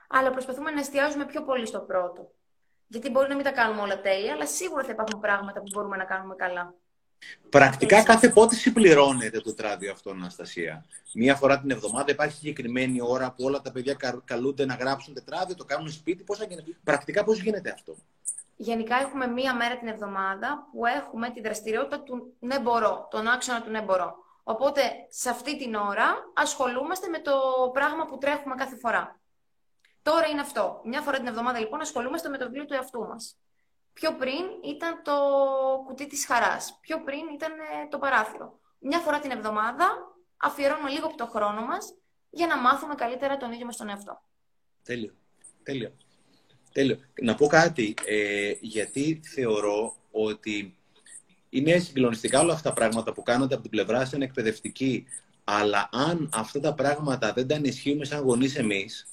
[0.09, 2.33] Αλλά προσπαθούμε να εστιάζουμε πιο πολύ στο πρώτο.
[2.87, 5.97] Γιατί μπορεί να μην τα κάνουμε όλα τέλεια, αλλά σίγουρα θα υπάρχουν πράγματα που μπορούμε
[5.97, 6.75] να κάνουμε καλά.
[7.49, 10.85] Πρακτικά κάθε πότε συμπληρώνεται το τράδιο αυτό, Αναστασία.
[11.15, 15.55] Μία φορά την εβδομάδα υπάρχει συγκεκριμένη ώρα που όλα τα παιδιά καλούνται να γράψουν τετράδιο,
[15.55, 16.23] το κάνουν σπίτι.
[16.23, 16.77] Πώς γίνεται.
[16.85, 17.95] Πρακτικά πώς γίνεται αυτό;
[18.57, 23.63] Γενικά έχουμε μία μέρα την εβδομάδα που έχουμε τη δραστηριότητα του ναι μπορώ, τον άξονα
[23.63, 24.17] του ναι μπορώ.
[24.43, 27.33] Οπότε σε αυτή την ώρα ασχολούμαστε με το
[27.73, 29.21] πράγμα που τρέχουμε κάθε φορά.
[30.03, 30.81] Τώρα είναι αυτό.
[30.85, 33.37] Μια φορά την εβδομάδα λοιπόν ασχολούμαστε με το βιβλίο του εαυτού μας.
[33.99, 35.13] Πιο πριν ήταν το
[35.87, 36.79] κουτί της χαράς.
[36.81, 38.59] Πιο πριν ήταν ε, το παράθυρο.
[38.81, 39.87] Μια φορά την εβδομάδα
[40.37, 41.95] αφιερώνουμε λίγο από το χρόνο μας
[42.31, 44.23] για να μάθουμε καλύτερα τον ίδιο μας τον εαυτό.
[44.83, 45.15] Τέλειο.
[45.63, 45.93] Τέλειο.
[46.73, 46.99] Τέλειο.
[47.23, 50.77] Να πω κάτι, ε, γιατί θεωρώ ότι
[51.49, 55.07] είναι συγκλονιστικά όλα αυτά τα πράγματα που κάνετε από την πλευρά σαν εκπαιδευτική,
[55.45, 59.07] αλλά αν αυτά τα πράγματα δεν τα ενισχύουμε σαν γονείς εμείς,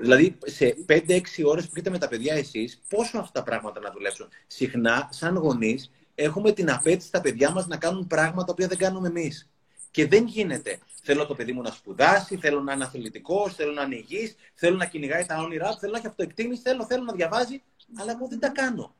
[0.00, 3.90] Δηλαδή, σε 5-6 ώρες που έχετε με τα παιδιά εσείς, πόσο αυτά τα πράγματα να
[3.90, 8.78] δουλέψουν; Συχνά, σαν γονείς, έχουμε την απέτηση στα παιδιά μας να κάνουν πράγματα που δεν
[8.78, 9.48] κάνουμε εμείς.
[9.90, 10.78] Και δεν γίνεται.
[11.02, 14.76] Θέλω το παιδί μου να σπουδάσει, θέλω να είναι αθλητικός, θέλω να είναι υγιής, θέλω
[14.76, 17.62] να κυνηγάει τα όνειρά του, θέλω να έχει αυτοεκτίμηση, θέλω, θέλω να διαβάζει,
[17.96, 18.94] αλλά εγώ δεν τα κάνω.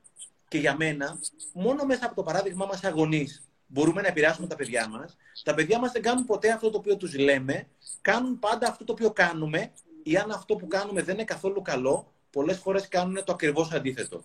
[0.49, 1.19] Και για μένα,
[1.53, 3.29] μόνο μέσα από το παράδειγμά μας αγωνεί
[3.67, 5.17] μπορούμε να επηρεάσουμε τα παιδιά μας.
[5.43, 7.67] Τα παιδιά μας δεν κάνουν ποτέ αυτό το οποίο τους λέμε,
[8.01, 9.73] κάνουν πάντα αυτό το οποίο κάνουμε
[10.05, 14.23] ή αν αυτό που κάνουμε δεν είναι καθόλου καλό, πολλές φορές κάνουν το ακριβώς αντίθετο.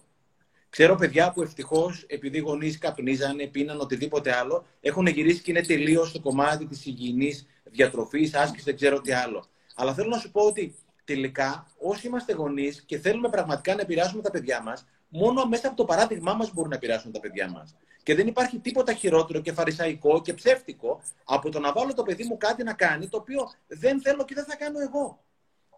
[0.69, 5.61] Ξέρω παιδιά που ευτυχώς, επειδή οι γονείς καπνίζανε, πίναν οτιδήποτε άλλο, έχουν γυρίσει και είναι
[5.61, 9.45] τελείως στο κομμάτι της υγιεινής διατροφής, άσκηση, δεν ξέρω τι άλλο.
[9.75, 14.21] Αλλά θέλω να σου πω ότι τελικά, όσοι είμαστε γονείς και θέλουμε πραγματικά να επηρεάσουμε
[14.21, 17.75] τα παιδιά μας, μόνο μέσα από το παράδειγμά μας μπορούν να επηρεάσουν τα παιδιά μας.
[18.03, 22.23] Και δεν υπάρχει τίποτα χειρότερο και φαρισαϊκό και ψεύτικο από το να βάλω το παιδί
[22.23, 25.19] μου κάτι να κάνει το οποίο δεν θέλω και δεν θα κάνω εγώ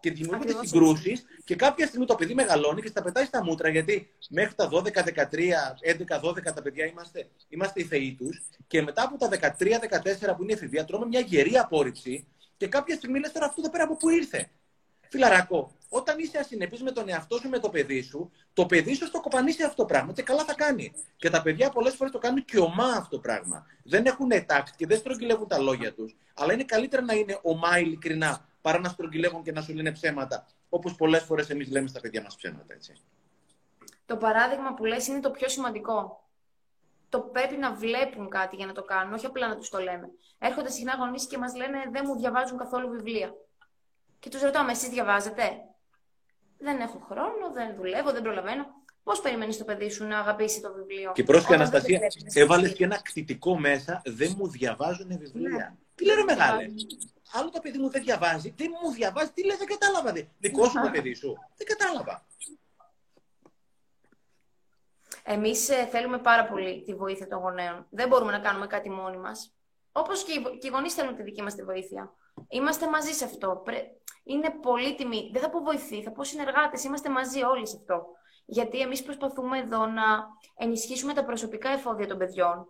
[0.02, 4.10] και δημιουργούνται συγκρούσεις και κάποια στιγμή το παιδί μεγαλώνει και στα πετάει στα μούτρα γιατί
[4.28, 9.02] μέχρι τα 12, 13, 11, 12 τα παιδιά είμαστε, είμαστε οι θεοί τους και μετά
[9.02, 9.78] από τα 13,
[10.30, 12.26] 14 που είναι εφηβεία τρώμε μια γερή απόρριψη
[12.56, 14.50] και κάποια στιγμή λες τώρα αυτό εδώ πέρα από πού ήρθε;
[15.08, 19.10] Φιλαράκο, όταν είσαι ασυνεπής με τον εαυτό σου, με το παιδί σου, το παιδί σου
[19.10, 20.92] το κοπανίσει αυτό το πράγμα και καλά θα κάνει.
[21.16, 23.66] Και τα παιδιά πολλές φορές το κάνουν και ομά αυτό το πράγμα.
[23.84, 26.16] Δεν έχουν τάξη και δεν στρογγυλεύουν τα λόγια τους.
[26.34, 30.46] Αλλά είναι καλύτερα να είναι ομά ειλικρινά παρά να στρογγυλεύουν και να σου λένε ψέματα.
[30.68, 32.92] Όπως πολλές φορές εμείς λέμε στα παιδιά μας ψέματα, έτσι.
[34.06, 36.26] Το παράδειγμα που λες είναι το πιο σημαντικό.
[37.08, 40.10] Το πρέπει να βλέπουν κάτι για να το κάνουν, όχι απλά να τους το λέμε.
[40.38, 43.34] Έρχονται συχνά γονείς και μας λένε Δεν μου διαβάζουν καθόλου βιβλία.
[44.18, 45.50] Και τους ρωτάμε, εσείς διαβάζετε;
[46.58, 48.81] Δεν έχω χρόνο, δεν δουλεύω, δεν προλαβαίνω.
[49.02, 52.00] Πώς περιμένεις το παιδί σου να αγαπήσει το βιβλίο; Και πρόσεχε, Αναστασία,
[52.34, 54.02] έβαλες και ένα κτητικό μέσα.
[54.04, 55.48] Δεν μου διαβάζουν βιβλία.
[55.48, 55.74] Ναι.
[55.94, 56.64] Τι λένε μεγάλε;
[57.32, 60.12] Άλλο το παιδί μου δεν διαβάζει, δεν μου διαβάζει, τι λέει, δεν κατάλαβα.
[60.12, 60.22] Δε.
[60.38, 61.36] Δικό σου το παιδί σου.
[61.56, 62.26] Δεν κατάλαβα.
[65.24, 67.86] Εμείς ε, θέλουμε πάρα πολύ τη βοήθεια των γονέων.
[67.90, 69.54] Δεν μπορούμε να κάνουμε κάτι μόνοι μας.
[69.92, 72.12] Όπως και, οι, οι γονείς θέλουν τη δική μας τη βοήθεια.
[72.48, 73.62] Είμαστε μαζί σε αυτό.
[74.24, 75.30] Είναι πολύτιμη.
[75.32, 76.84] Δεν θα πω βοηθή, θα πω συνεργάτες.
[76.84, 78.06] Είμαστε μαζί όλοι σε αυτό.
[78.44, 80.26] Γιατί εμείς προσπαθούμε εδώ να
[80.56, 82.66] ενισχύσουμε τα προσωπικά εφόδια των παιδιών.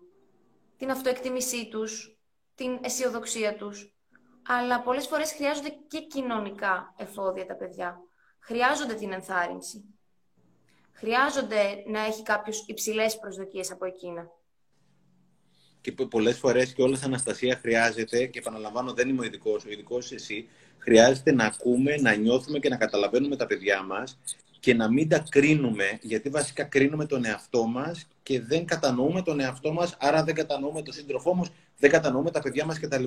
[0.77, 2.19] Την αυτοεκτίμησή τους,
[2.55, 3.93] την αισιοδοξία τους
[4.43, 8.01] αλλά πολλές φορές χρειάζονται και κοινωνικά εφόδια τα παιδιά.
[8.39, 9.85] Χρειάζονται την ενθάρρυνση.
[10.93, 14.31] Χρειάζονται να έχει κάποιος υψηλές προσδοκίες από εκείνα.
[15.81, 20.13] Και πολλές φορές και όλες Αναστασία χρειάζεται, και επαναλαμβάνω δεν είμαι ο ειδικός, ο ειδικός
[20.13, 20.49] εσύ,
[20.79, 24.19] χρειάζεται να ακούμε, να νιώθουμε και να καταλαβαίνουμε τα παιδιά μας
[24.63, 29.41] και να μην τα κρίνουμε, γιατί βασικά κρίνουμε τον εαυτό μας και δεν κατανοούμε τον
[29.41, 33.05] εαυτό μας, άρα δεν κατανοούμε τον σύντροφό μας, δεν κατανοούμε τα παιδιά μας κτλ.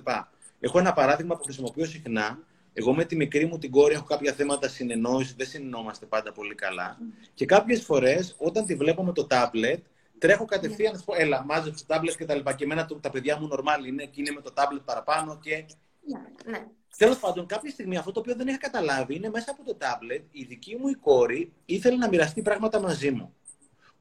[0.59, 2.39] Έχω ένα παράδειγμα που χρησιμοποιώ συχνά.
[2.73, 6.55] Εγώ με τη μικρή μου την κόρη έχω κάποια θέματα συνεννόησης, δεν συνεννόμαστε πάντα πολύ
[6.55, 6.97] καλά.
[7.33, 9.83] Και κάποιες φορές όταν τη βλέπω με το τάμπλετ,
[10.17, 12.53] τρέχω κατευθείαν να σου πω: Έλα, μάζεψε το τάμπλετ και τα λοιπά.
[12.53, 15.39] Και εμένα τα παιδιά μου νορμάλ είναι και είναι με το τάμπλετ παραπάνω.
[15.41, 15.65] Και...
[16.05, 16.65] Ναι, ναι.
[16.97, 20.23] Τέλος πάντων, κάποια στιγμή αυτό το οποίο δεν είχα καταλάβει είναι μέσα από το τάμπλετ
[20.31, 23.33] η δική μου η κόρη ήθελε να μοιραστεί πράγματα μαζί μου.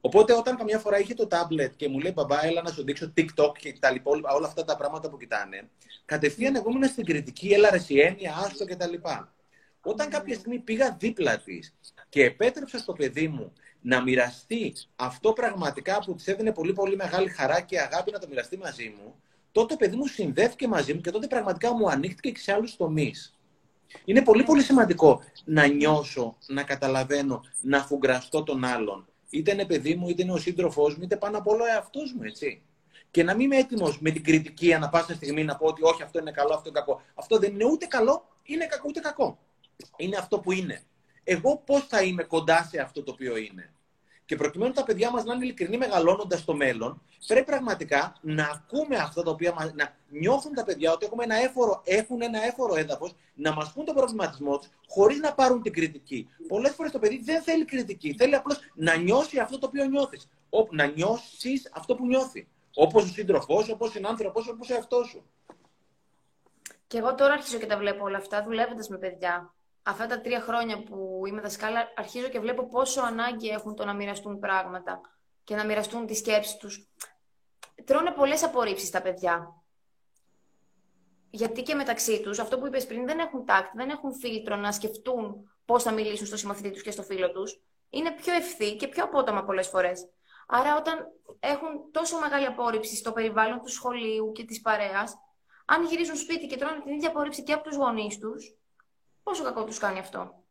[0.01, 3.13] Οπότε όταν καμιά φορά είχε το τάμπλετ και μου λέει μπαμπά, έλα να σου δείξω
[3.17, 5.69] TikTok και τα λοιπά, όλα αυτά τα πράγματα που κοιτάνε,
[6.05, 8.95] κατευθείαν εγώ ήμουν στην κριτική, έλα ρε έννοια, άστο κτλ.
[9.81, 11.75] Όταν κάποια στιγμή πήγα δίπλα της
[12.09, 17.29] και επέτρεψα στο παιδί μου να μοιραστεί αυτό πραγματικά που της έδινε πολύ πολύ μεγάλη
[17.29, 19.15] χαρά και αγάπη να το μοιραστεί μαζί μου,
[19.55, 22.77] τότε το παιδί μου συνδέθηκε μαζί μου και τότε πραγματικά μου ανοίχτηκε και σε άλλους
[22.77, 23.39] τομείς.
[24.05, 29.09] Είναι πολύ πολύ σημαντικό να νιώσω, να καταλαβαίνω, να φουγκραστώ τον άλλον.
[29.31, 32.13] Είτε είναι παιδί μου, είτε είναι ο σύντροφός μου, είτε πάνω απ' όλο ο εαυτός
[32.13, 32.63] μου, έτσι.
[33.11, 36.03] Και να μην είμαι έτοιμος με την κριτική ανά πάσα στιγμή να πω ότι όχι,
[36.03, 37.03] αυτό είναι καλό, αυτό είναι κακό.
[37.15, 39.39] Αυτό δεν είναι ούτε καλό, είναι κακό, ούτε κακό.
[39.97, 40.83] Είναι αυτό που είναι.
[41.25, 43.74] Εγώ πώς θα είμαι κοντά σε αυτό το οποίο είναι;
[44.27, 48.97] Και προκειμένου τα παιδιά μας να είναι ειλικρινοί μεγαλώνοντας στο μέλλον, πρέπει πραγματικά να ακούμε
[48.97, 52.77] αυτά τα οποία μας, να νιώθουν τα παιδιά ότι έχουμε ένα έφορο, έχουν ένα έφορο
[52.77, 56.29] έδαφος, να μας πούν τον προβληματισμό τους, χωρίς να πάρουν την κριτική.
[56.49, 58.15] Πολλές φορές το παιδί δεν θέλει κριτική.
[58.15, 60.29] Θέλει απλώς να νιώσει αυτό το οποίο νιώθεις.
[60.71, 62.49] Να νιώσεις αυτό που νιώθει.
[62.75, 65.25] Όπως ο σύντροφός, όπως είναι άνθρωπος, όπως ο εαυτός σου.
[66.87, 69.55] Και εγώ τώρα αρχίζω και τα βλέπω όλα αυτά, δουλεύοντας με παιδιά
[69.87, 73.95] αυτά τα τρία χρόνια που είμαι δασκάλα, αρχίζω και βλέπω πόσο ανάγκη έχουν το να
[73.95, 75.01] μοιραστούν πράγματα
[75.45, 76.89] και να μοιραστούν τις σκέψεις τους.
[77.85, 79.63] Τρώνε πολλές απορρίψεις τα παιδιά.
[81.31, 84.73] Γιατί και μεταξύ τους, αυτό που είπες πριν, δεν έχουν τάκτ, δεν έχουν φίλτρο να
[84.73, 87.61] σκεφτούν πώς θα μιλήσουν στο συμμαθητή τους και στο φίλο τους.
[87.91, 90.09] Είναι πιο ευθύ και πιο απότομα πολλές φορές.
[90.47, 91.07] Άρα όταν
[91.41, 95.19] έχουν τόσο μεγάλη απόρριψη στο περιβάλλον του σχολείου και της παρέας,
[95.65, 98.57] αν γυρίζουν σπίτι και τρώνε την ίδια απόρριψη και από τους γονείς τους,
[99.25, 100.43] πόσο κακό τους κάνει αυτό.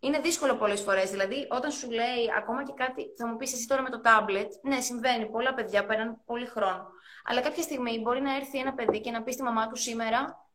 [0.00, 1.10] Είναι δύσκολο πολλές φορές.
[1.10, 4.52] Δηλαδή, όταν σου λέει ακόμα και κάτι, θα μου πεις εσύ τώρα με το τάμπλετ,
[4.62, 5.26] ναι, συμβαίνει.
[5.26, 6.90] Πολλά παιδιά παίρνουν πολύ χρόνο.
[7.24, 10.46] Αλλά κάποια στιγμή μπορεί να έρθει ένα παιδί και να πεις στη μαμά του σήμερα,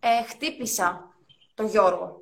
[0.00, 1.14] ε, χτύπησα
[1.54, 2.20] τον Γιώργο.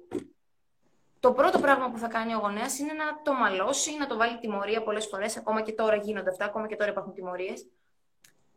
[1.21, 4.39] Το πρώτο πράγμα που θα κάνει ο γονέας είναι να το μαλώσει, να το βάλει
[4.39, 5.37] τιμωρία πολλές φορές.
[5.37, 7.67] Ακόμα και τώρα γίνονται αυτά, ακόμα και τώρα υπάρχουν τιμωρίες.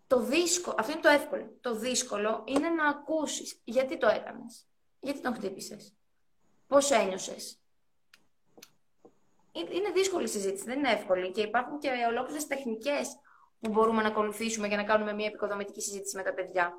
[0.07, 1.57] Το δύσκολο, αυτό είναι το εύκολο.
[1.61, 4.67] Το δύσκολο είναι να ακούσεις γιατί το έκανες.
[5.05, 5.93] Γιατί τον χτύπησες;
[6.67, 7.59] Πώς ένιωσες;
[9.51, 13.07] Είναι δύσκολη η συζήτηση, δεν είναι εύκολη και υπάρχουν και ολόκληρες τεχνικές
[13.59, 16.73] που μπορούμε να ακολουθήσουμε για να κάνουμε μια επικοδομητική συζήτηση με τα παιδιά.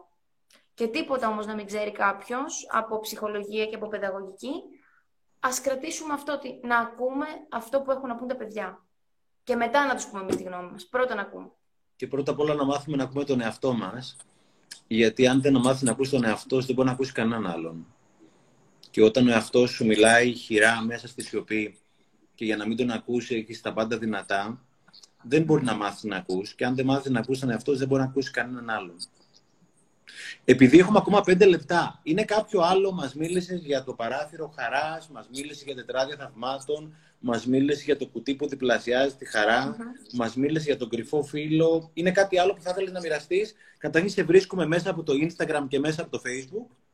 [0.74, 4.52] Και τίποτα όμως να μην ξέρει κάποιος από ψυχολογία και από παιδαγωγική,
[5.40, 8.84] ας κρατήσουμε αυτό ότι να ακούμε αυτό που έχουν να πούν τα παιδιά.
[9.44, 10.86] Και μετά να τους πούμε εμείς τη γνώμη μας.
[10.86, 11.50] Πρώτα να ακούμε.
[11.96, 14.16] Και πρώτα απ' όλα να μάθουμε να ακούμε τον εαυτό μας.
[14.86, 17.95] Γιατί αν δεν μάθει να ακούσει τον εαυτό σου, δεν μπορεί να ακούσει κανέναν άλλον.
[18.96, 21.78] Και όταν ο εαυτός σου μιλάει χειρά μέσα στη σιωπή
[22.34, 24.64] και για να μην τον ακούσει έχεις τα πάντα δυνατά,
[25.22, 26.54] δεν μπορεί να μάθεις να ακούσει.
[26.54, 28.96] Και αν δεν μάθεις να ακούσει τον εαυτό δεν μπορεί να ακούσεις κανέναν άλλον.
[30.44, 35.28] Επειδή έχουμε ακόμα πέντε λεπτά, είναι κάποιο άλλο, μας μίλησε για το παράθυρο χαράς, μας
[35.34, 40.12] μίλησε για τετράδια θαυμάτων, μας μίλησε για το κουτί που διπλασιάζει τη χαρά, mm-hmm.
[40.12, 41.90] μας μίλησε για τον κρυφό φίλο.
[41.94, 45.66] Είναι κάτι άλλο που θα ήθελες να μοιραστείς; Καταρχήν σε βρίσκουμε μέσα από το Instagram
[45.68, 46.85] και μέσα από το Facebook.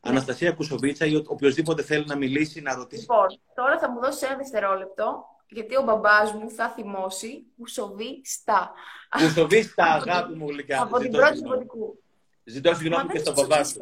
[0.00, 3.00] Αναστασία Κουσοβίτσα ή οποιοδήποτε θέλει να μιλήσει, να ρωτήσει.
[3.00, 8.72] Λοιπόν, τώρα θα μου δώσεις ένα δευτερόλεπτο, γιατί ο μπαμπάς μου θα θυμώσει Κουσοβίστα.
[9.18, 10.82] Κουσοβίστα, αγάπη μου γλυκά.
[10.82, 12.02] Από την πρώτη δημοτικού.
[12.44, 13.78] Ζητώ συγγνώμη και στον μπαμπά σου.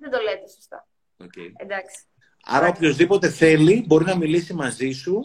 [0.00, 0.86] Δεν το λέτε σωστά.
[1.56, 2.04] Εντάξει.
[2.44, 5.22] Άρα οποιοδήποτε θέλει μπορεί να μιλήσει μαζί σου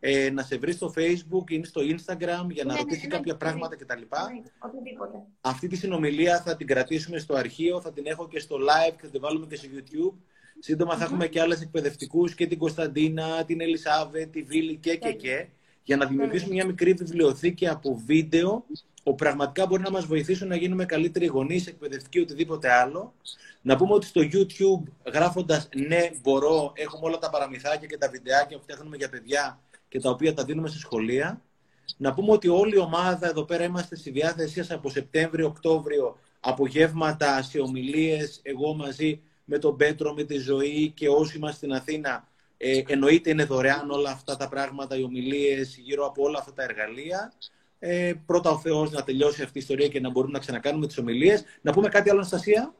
[0.00, 3.16] ε, να σε βρεις στο facebook ή στο instagram για να ναι, ρωτήσεις ναι, ναι,
[3.16, 4.02] κάποια πράγματα κτλ.
[4.58, 5.18] οτιδήποτε.
[5.40, 9.04] Αυτή τη συνομιλία θα την κρατήσουμε στο αρχείο, θα την έχω και στο live και
[9.04, 10.14] θα την βάλουμε και στο youtube.
[10.58, 15.12] Σύντομα θα έχουμε και άλλες εκπαιδευτικούς και την Κωνσταντίνα, την Ελισάβε, τη Βίλη και και
[15.12, 15.46] και
[15.82, 18.64] για να δημιουργήσουμε μια μικρή βιβλιοθήκη από βίντεο
[19.02, 23.14] που πραγματικά μπορεί να μας βοηθήσουν να γίνουμε καλύτεροι γονείς, εκπαιδευτικοί, οτιδήποτε άλλο.
[23.62, 28.56] Να πούμε ότι στο YouTube γράφοντας ναι μπορώ, έχουμε όλα τα παραμυθάκια και τα βιντεάκια
[28.56, 31.42] που φτιάχνουμε για παιδιά και τα οποία τα δίνουμε στη σχολεία.
[31.96, 37.42] Να πούμε ότι όλη η ομάδα εδώ πέρα είμαστε στη διάθεσή σας από Σεπτέμβριο-Οκτώβριο, απογεύματα
[37.42, 42.28] σε ομιλίες, εγώ μαζί με τον Πέτρο, με τη Ζωή και όσοι είμαστε στην Αθήνα.
[42.56, 46.62] Ε, εννοείται είναι δωρεάν όλα αυτά τα πράγματα, οι ομιλίες γύρω από όλα αυτά τα
[46.62, 47.32] εργαλεία.
[47.78, 50.98] Ε, πρώτα ο Θεός να τελειώσει αυτή η ιστορία και να μπορούμε να ξανακάνουμε τις
[50.98, 51.44] ομιλίες.
[51.60, 52.74] Να πούμε κάτι άλλο, Αναστασία;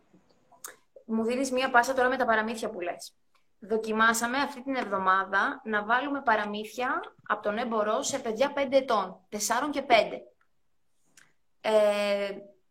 [1.05, 3.13] Μου δίνεις μία πάσα τώρα με τα παραμύθια που λες
[3.59, 9.37] δοκιμάσαμε αυτή την εβδομάδα να βάλουμε παραμύθια από τον έμπορο σε παιδιά 5 ετών, 4
[9.71, 9.93] και 5.
[11.61, 12.31] Ε,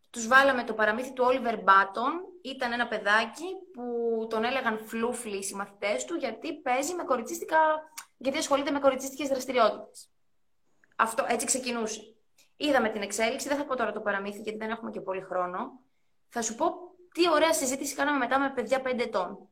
[0.10, 2.12] τους βάλαμε το παραμύθι του Oliver Button.
[2.42, 3.84] Ήταν ένα παιδάκι που
[4.30, 7.58] τον έλεγαν φλούφλι οι συμμαθητές του γιατί παίζει με κοριτσίστικα,
[8.18, 10.10] γιατί ασχολείται με κοριτσίστικες δραστηριότητες.
[10.96, 12.02] Αυτό έτσι ξεκινούσε.
[12.58, 15.80] Είδαμε την εξέλιξη, δεν θα πω τώρα το παραμύθι γιατί δεν έχουμε και πολύ χρόνο.
[16.30, 16.66] Θα σου πω
[17.14, 19.50] τι ωραία συζήτηση κάναμε μετά με παιδιά 5 ετών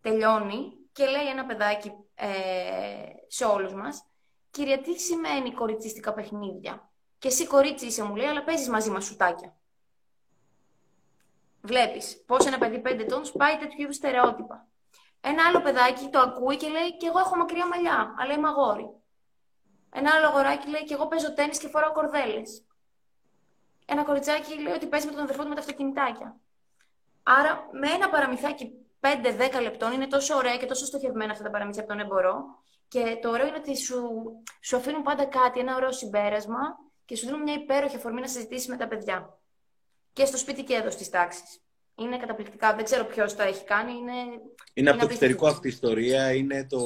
[0.00, 2.28] τελειώνει και λέει ένα παιδάκι ε,
[3.26, 4.04] σε όλους μας
[4.50, 9.04] Κυρία, τι σημαίνει κοριτσίστικα παιχνίδια; Και εσύ κορίτσι είσαι, μου λέει, αλλά παίζεις μαζί μας
[9.04, 9.54] σουτάκια.
[11.62, 14.68] Βλέπεις πώς ένα παιδί 5 ετών σπάει τέτοιου είδους στερεότυπα.
[15.20, 18.90] Ένα άλλο παιδάκι το ακούει και λέει: Και εγώ έχω μακριά μαλλιά, αλλά είμαι αγόρι.
[19.90, 22.64] Ένα άλλο αγοράκι λέει: Και εγώ παίζω τέννη και φοράω κορδέλες.
[23.86, 26.36] Ένα κοριτσάκι λέει ότι παίζει με τον αδερφό του με τα αυτοκινητάκια.
[27.22, 31.82] Άρα, με ένα παραμυθάκι 5-10 λεπτών είναι τόσο ωραία και τόσο στοχευμένα αυτά τα παραμύθια
[31.82, 32.44] από τον εμπορό.
[32.88, 33.96] Και το ωραίο είναι ότι σου,
[34.60, 36.60] σου αφήνουν πάντα κάτι, ένα ωραίο συμπέρασμα
[37.04, 39.38] και σου δίνουν μια υπέροχη αφορμή να συζητήσεις με τα παιδιά.
[40.12, 41.60] Και στο σπίτι και εδώ στις τάξεις.
[41.94, 42.74] Είναι καταπληκτικά.
[42.74, 43.92] Δεν ξέρω ποιος το έχει κάνει.
[43.92, 44.40] Είναι, είναι,
[44.74, 46.32] είναι από το εξωτερικό αυτή η ιστορία.
[46.32, 46.78] Είναι το.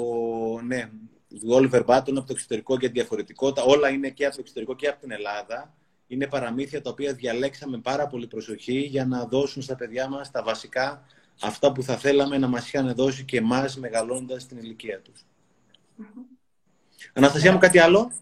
[0.63, 0.91] Ναι,
[1.29, 3.63] του Oliver Button από το εξωτερικό και τη διαφορετικότητα.
[3.63, 5.75] Όλα είναι και από το εξωτερικό και από την Ελλάδα.
[6.07, 10.43] Είναι παραμύθια τα οποία διαλέξαμε πάρα πολύ προσοχή για να δώσουν στα παιδιά μας τα
[10.43, 11.07] βασικά
[11.41, 15.27] αυτά που θα θέλαμε να μας είχαν δώσει και εμάς μεγαλώντας την ηλικία τους.
[17.15, 18.13] Αναστασία μου, κάτι άλλο;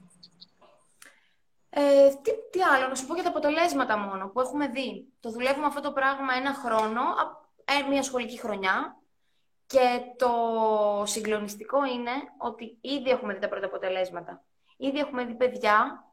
[1.70, 5.06] Ε, τι, τι άλλο, να σου πω για τα αποτελέσματα μόνο που έχουμε δει.
[5.20, 7.00] Το δουλεύουμε αυτό το πράγμα ένα χρόνο,
[7.64, 8.96] ε, μια σχολική χρονιά
[9.66, 10.32] και το
[11.06, 14.44] συγκλονιστικό είναι ότι ήδη έχουμε δει τα πρώτα αποτελέσματα.
[14.76, 16.04] Ήδη έχουμε δει παιδιά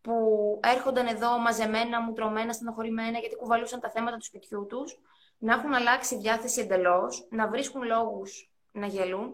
[0.00, 4.98] που έρχονταν εδώ μαζεμένα, μουτρωμένα, στενοχωρημένα γιατί κουβαλούσαν τα θέματα του σπιτιού τους,
[5.38, 9.32] να έχουν αλλάξει διάθεση εντελώς, να βρίσκουν λόγους να γελούν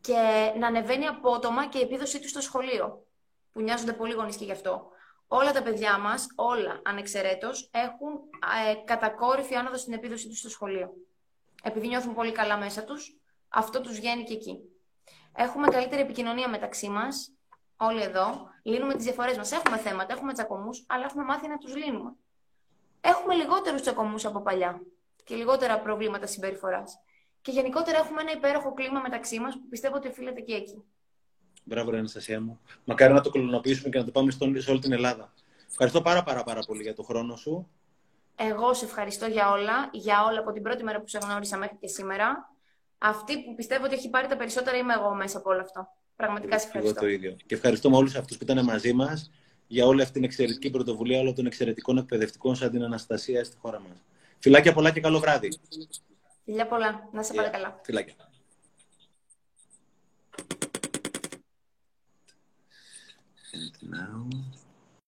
[0.00, 3.06] και να ανεβαίνει απότομα και η επίδοσή τους στο σχολείο,
[3.52, 4.88] που νοιάζονται πολύ γονείς και γι' αυτό.
[5.28, 8.12] Όλα τα παιδιά μας, όλα ανεξαιρέτως, έχουν
[8.70, 10.92] ε, κατακόρυφη άνοδο στην επίδοσή τους στο σχολείο.
[11.62, 13.16] Επειδή νιώθουν πολύ καλά μέσα τους,
[13.48, 14.58] αυτό τους βγαίνει και εκεί.
[15.32, 17.32] Έχουμε καλύτερη επικοινωνία μεταξύ μας,
[17.76, 18.48] όλοι εδώ.
[18.62, 19.52] Λύνουμε τις διαφορές μας.
[19.52, 22.12] Έχουμε θέματα, έχουμε τσακωμούς, αλλά έχουμε μάθει να τους λύνουμε.
[23.00, 24.80] Έχουμε λιγότερους τσακωμούς από παλιά
[25.26, 26.98] και λιγότερα προβλήματα συμπεριφοράς.
[27.40, 30.84] Και γενικότερα έχουμε ένα υπέροχο κλίμα μεταξύ μας που πιστεύω ότι οφείλεται και εκεί.
[31.64, 32.60] Μπράβο, ρε Αναστασία μου.
[32.84, 35.32] Μακάρι να το κολονοποιήσουμε και να το πάμε στον, σε όλη την Ελλάδα.
[35.70, 37.68] Ευχαριστώ πάρα, πάρα, πάρα πολύ για τον χρόνο σου.
[38.36, 41.76] Εγώ σε ευχαριστώ για όλα, για όλα από την πρώτη μέρα που σε γνώρισα μέχρι
[41.80, 42.54] και σήμερα.
[42.98, 45.88] Αυτή που πιστεύω ότι έχει πάρει τα περισσότερα είμαι εγώ μέσα από όλο αυτό.
[46.16, 46.94] Πραγματικά σε ευχαριστώ.
[46.96, 47.36] Εγώ το ίδιο.
[47.46, 49.30] Και ευχαριστούμε όλους αυτούς που ήταν μαζί μας
[49.66, 53.80] για όλη αυτή την εξαιρετική πρωτοβουλία όλων των εξαιρετικών εκπαιδευτικών σαν την Αναστασία στη χώρα
[53.80, 54.02] μας.
[54.38, 55.58] Φιλάκια πολλά και καλό βράδυ.
[56.44, 57.08] Φιλιά πολλά.
[57.12, 57.50] Να σε yeah.
[57.52, 57.80] καλά.
[57.84, 58.14] Φιλάκια.
[63.56, 64.28] And now...